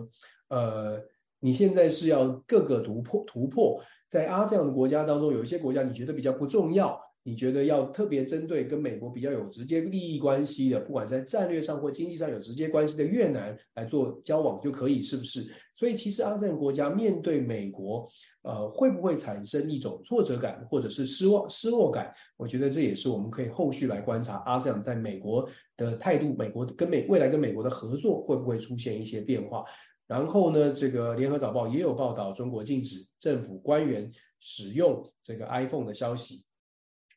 [0.49, 1.01] 呃，
[1.39, 3.79] 你现在是要各个突破突破？
[4.09, 6.99] 在阿斯兰国家当中，有一些国家你觉得比较不重要？
[7.25, 15.41] 你觉得要特别针对跟美国比较有直接利益关系的，不管在战略上或经济上有直接关系的越南来做交往就可以，是不是？
[15.73, 18.07] 所以其实阿 s 国家面对美国，
[18.41, 22.13] 呃，会不会产生一种挫折感或者是失望、失落感？
[22.35, 25.47] 我觉得这也是我们可以后续来观察阿 s 在美国
[25.77, 29.63] 的态度，美国跟美未来跟美国的合作会不会出现一些变化？
[30.05, 34.11] 然后呢，这个联合早报也有报道中国禁止政府官员
[34.41, 36.43] 使用这个 iPhone 的消息。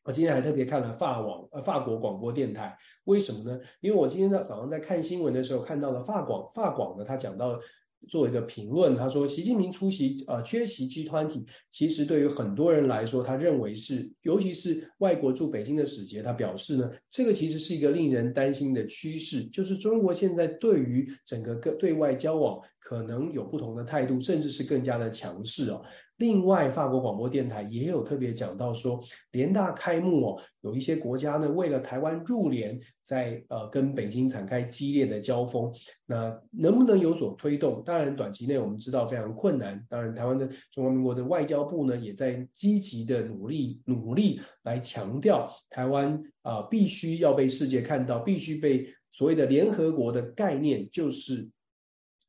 [0.07, 3.59] 我今天还特别看了法网，呃，法国广播电台，为什么呢？
[3.81, 7.59] 因为我今天早上在看新闻的时候看到了法广，法广呢，他讲到
[8.07, 25.83] 做一个评论，他说习近平出席呃缺席 G20，其实对于很多人来说，他认为是，尤其是外国驻北京的使节，他表示呢，这个其实是一个令人担心的趋势，就是中国现在对于整个个对外交往可能有不同的态度，甚至是更加的强势哦。
[26.17, 28.99] 另外，法国广播电台也有特别讲到说，
[29.33, 35.71] 联大开幕哦，有一些国家呢，为了台湾入联，在呃跟北京展开激烈的交锋。
[36.07, 37.83] 那能不能有所推动？
[37.85, 39.85] 当然，短期内我们知道非常困难。
[39.87, 51.47] 当然，台湾的中华民国的外交部呢，也在积极的努力努力来强调，台湾啊、必须要被世界看到，必须被所谓的联合国的概念，就是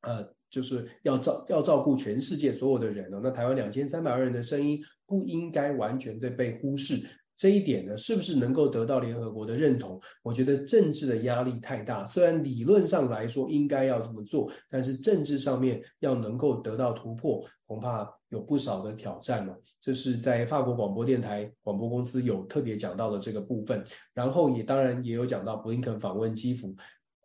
[0.02, 0.30] 呃。
[0.50, 6.96] 就是要照要照顾全世界所有的人哦，那台湾两千三百万人的声音不应该完全的被忽视，
[7.36, 10.00] 这一点呢，是不是能够得到联合国的认同？
[10.22, 19.56] 我觉得政治的压力太大，虽然理论上来说应该要这么做，但是政治上面要能够得到突破，恐怕有不少的挑战了。
[19.80, 26.74] 这是在法国广播电台广播公司有特别讲到的这个部分，然后也当然也有讲到布林肯访问基辅。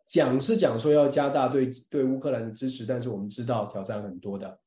[0.06, 4.58] 讲是讲说要加大对对乌克兰的支持，但是我们知道挑战很多的。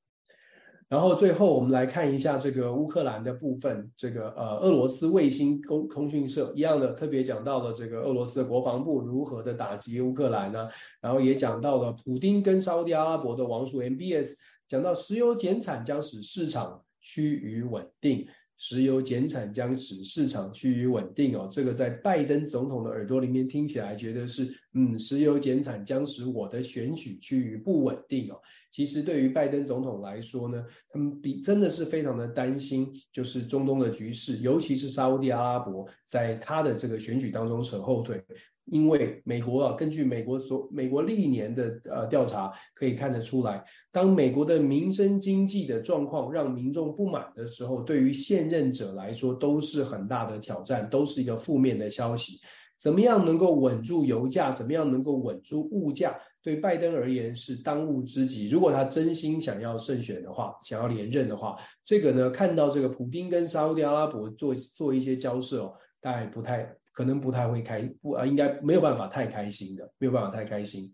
[0.89, 10.69] 然后最后我们来看一下这个乌克兰的部分，这个呃俄罗斯卫星空通讯社一样的特别讲到了这个俄罗斯的国防部如何的打击乌克兰呢？
[11.01, 14.33] 然后也讲到了普丁跟沙乌地阿拉伯的王储 MBS
[14.65, 18.25] 讲到石油减产将使市场趋于稳定。
[18.57, 28.41] 石油减产将使市场趋于稳定哦，这个在拜登总统的耳朵里面听起来觉得是，嗯，石油减产将使我的选举趋于不稳定哦。
[28.71, 38.23] 其实对于拜登总统来说呢，他们比真的是非常的担心，就是中东的局势，尤其是沙乌地阿拉伯在他的这个选举当中扯后腿。
[38.69, 52.39] 因为美国啊，根据美国所美国历年的呃调查可以看得出来，当美国的民生经济的状况让民众不满的时候，对于现任者来说都是很大的挑战，都是一个负面的消息。
[52.77, 54.51] 怎么样能够稳住油价？
[54.51, 56.15] 怎么样能够稳住物价？
[56.43, 58.49] 对拜登而言是当务之急。
[58.49, 66.69] 如果他真心想要胜选的话，想要连任的话，这个呢，看到这个普丁跟沙乌地阿拉伯做做一些交涉哦，大概不太。
[66.97, 70.91] 可能不太会开不啊，应该没有办法太开心的，没有办法太开心。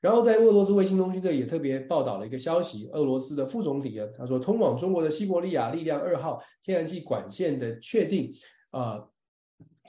[0.00, 8.32] 然后在俄罗斯卫星通讯社也特别报道了一个消息，俄罗斯的副总理啊，他说通往中国的西伯利亚力量二号天然气管线的确定
[8.70, 9.00] 啊、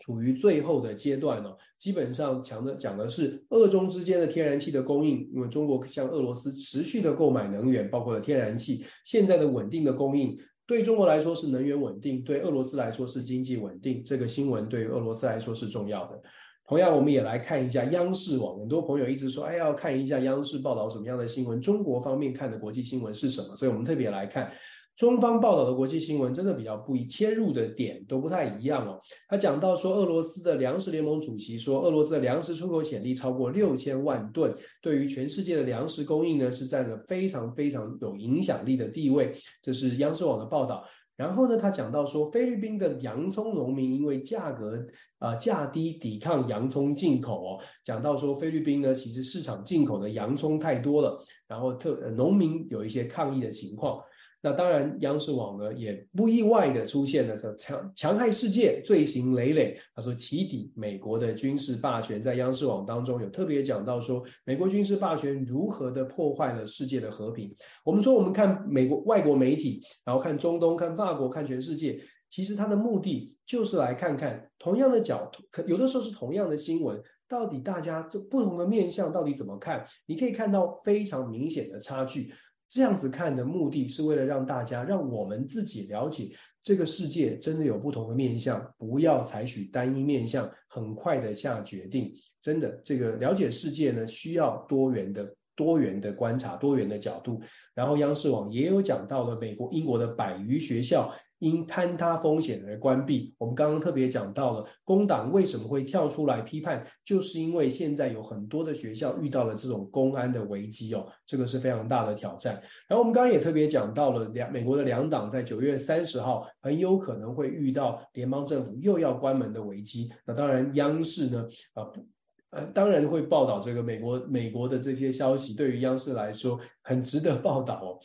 [0.01, 1.57] 处于最后的阶段了。
[1.79, 10.37] 基本上讲的讲的是俄中之间的天然气的供应，因为中国向俄罗斯持续的购买能源，包括了天然气，现在的稳定的供应。
[10.67, 14.03] 对中国来说是能源稳定，对俄罗斯来说是经济稳定。
[14.03, 16.19] 这个新闻对于俄罗斯来说是重要的。
[16.67, 18.57] 同样，我们也来看一下央视网。
[18.57, 23.55] 很多朋友一直说：“哎，要看一下央视报道什么样的新闻。”中国方面看的国际新闻是什么？
[23.55, 24.51] 所以我们特别来看。
[24.95, 28.99] 中方报道的国际新闻真的比较不一，切入的点都不太一样哦。
[29.27, 39.33] 他讲到说，俄罗斯的粮食联盟主席说，俄罗斯的粮食出口潜力超过六千万吨，对于全世界的粮食供应呢，是占了非常非常有影响力的地位。
[39.61, 40.83] 这是央视网的报道。
[41.17, 44.77] 然后呢，他讲到说，菲律宾的洋葱农民因为价格
[45.17, 47.59] 啊、呃、价低，抵抗洋葱进口哦。
[47.83, 51.17] 讲到说，菲律宾呢，其实市场进口的洋葱太多了，
[51.47, 53.99] 然后特、呃、农民有一些抗议的情况。
[54.45, 59.75] 那当然，央视网呢也不意外的出现了这强强害世界，罪行累累。
[59.95, 67.51] 他说起底美国的军事霸权，在央视网当中有特别讲到说，美国军事霸权如何的破坏了世界的和平。
[67.83, 79.83] 我们说，我们看美国外国媒体，然后看中东、看法国、看全世界，其实它的目的就是来看看同样的角度，有的时候是同样的新闻，到底大家这不同的面向到底怎么看？
[80.05, 82.31] 你可以看到非常明显的差距。
[82.75, 86.29] 这样子看的目的是为了让大家，让我们自己了解
[86.61, 92.13] 这个世界真的有不同的面相，不要采取单一面相，很快的下决定。
[92.41, 97.39] 真的，这个了解世界呢，需要多元的、多元的观察、多元的角度。
[97.73, 101.15] 然后央视网也有讲到了美国、英国的百余学校。
[101.39, 103.33] 因坍塌风险而关闭。
[103.37, 112.53] 我们刚刚特别讲到了工党为什么会跳出来批判，就是因为现在有很多的学校遇到了这种公安的危机哦，这个是非常大的挑战。
[112.87, 120.09] 然后我们刚刚也特别讲到了两美国的两党在九月三十号很有可能会遇到联邦政府又要关门的危机。
[120.25, 122.05] 那当然央视呢，啊不，
[122.51, 127.99] 呃，当然会报道这个美国美国的这些消息，对于央视来说很值得报道哦。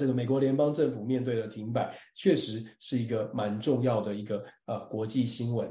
[0.00, 5.70] 这个美国联邦政府面对的停摆，确实是一个蛮重要的一个呃国际新闻。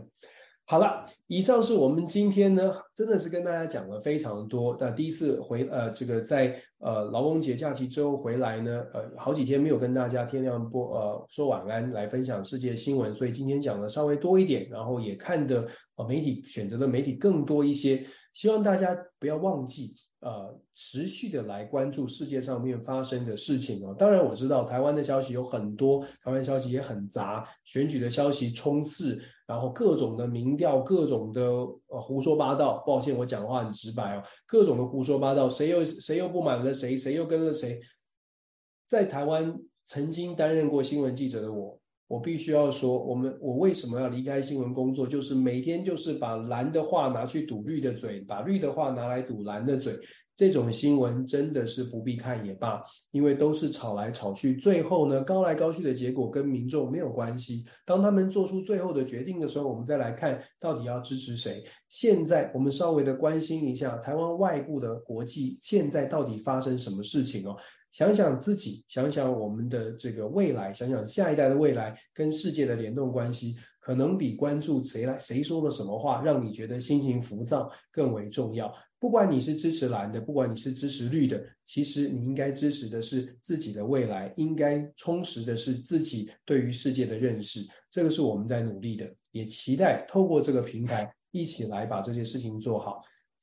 [0.66, 4.78] 好了，以上是我们今天呢，真的是跟大家讲了非常多。
[4.80, 19.96] 那第一次回呃，这个在呃劳工节假期之后回来呢，呃，好几天没有跟大家天亮播呃说晚安来分享世界新闻，所以今天讲的稍微多一点，然后也看的呃媒体选择的媒体更多一些，希望大家不要忘记。
[20.22, 23.96] 呃，持续的来关注世界上面发生的事情哦。
[23.98, 29.18] 当然，我知道台湾的消息有很多，台湾消息也很杂，选举的消息冲刺，
[29.48, 32.84] 然后各种的民调，各种的呃胡说八道。
[32.86, 37.80] 抱歉，我讲话很直白哦，各种的胡说八道，谁又谁又不满了谁，谁又跟了谁。
[38.86, 41.79] 在台湾曾经担任过新闻记者的我。
[42.10, 45.06] 我必须要说，我们我为什么要离开新闻工作？
[45.06, 49.94] 就是每天就是把蓝的话拿去堵绿的嘴，把绿的话拿来堵蓝的嘴。
[50.36, 52.82] 这种新闻真的是不必看也罢，
[53.12, 57.66] 因为都是吵来吵去，最后呢，高来高去的结果跟民众没有关系。
[57.86, 61.62] 当他们做出最后的决定的时候，我们再来看到底要支持谁。
[61.90, 67.58] 现在我们稍微的关心一下台湾外部的国际，现在到底发生什么事情哦？
[67.92, 78.74] 想想自己，想想我们的这个未来，想想下一代的未来跟世界的联动关系，可能比关注谁来谁说了什么话，让你觉得心情浮躁更为重要。
[79.00, 87.62] 不管你是支持蓝的，不管你是支持绿的，其实你应该支持的是自己的未来，应该充实的是自己对于世界的认识。
[87.90, 93.02] 这个是我们在努力的，也期待透过这个平台一起来把这些事情做好。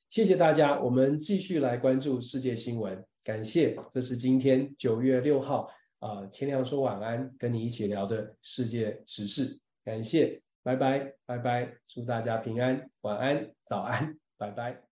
[0.09, 3.03] 谢谢大家，我们继续来关注世界新闻。
[3.27, 9.59] 感谢，这是今天九月六号啊，呃，天亮说晚安，跟你一起聊的世界时事。
[9.83, 14.86] 感谢，拜拜，拜拜，祝大家平安，晚安，早安，拜拜。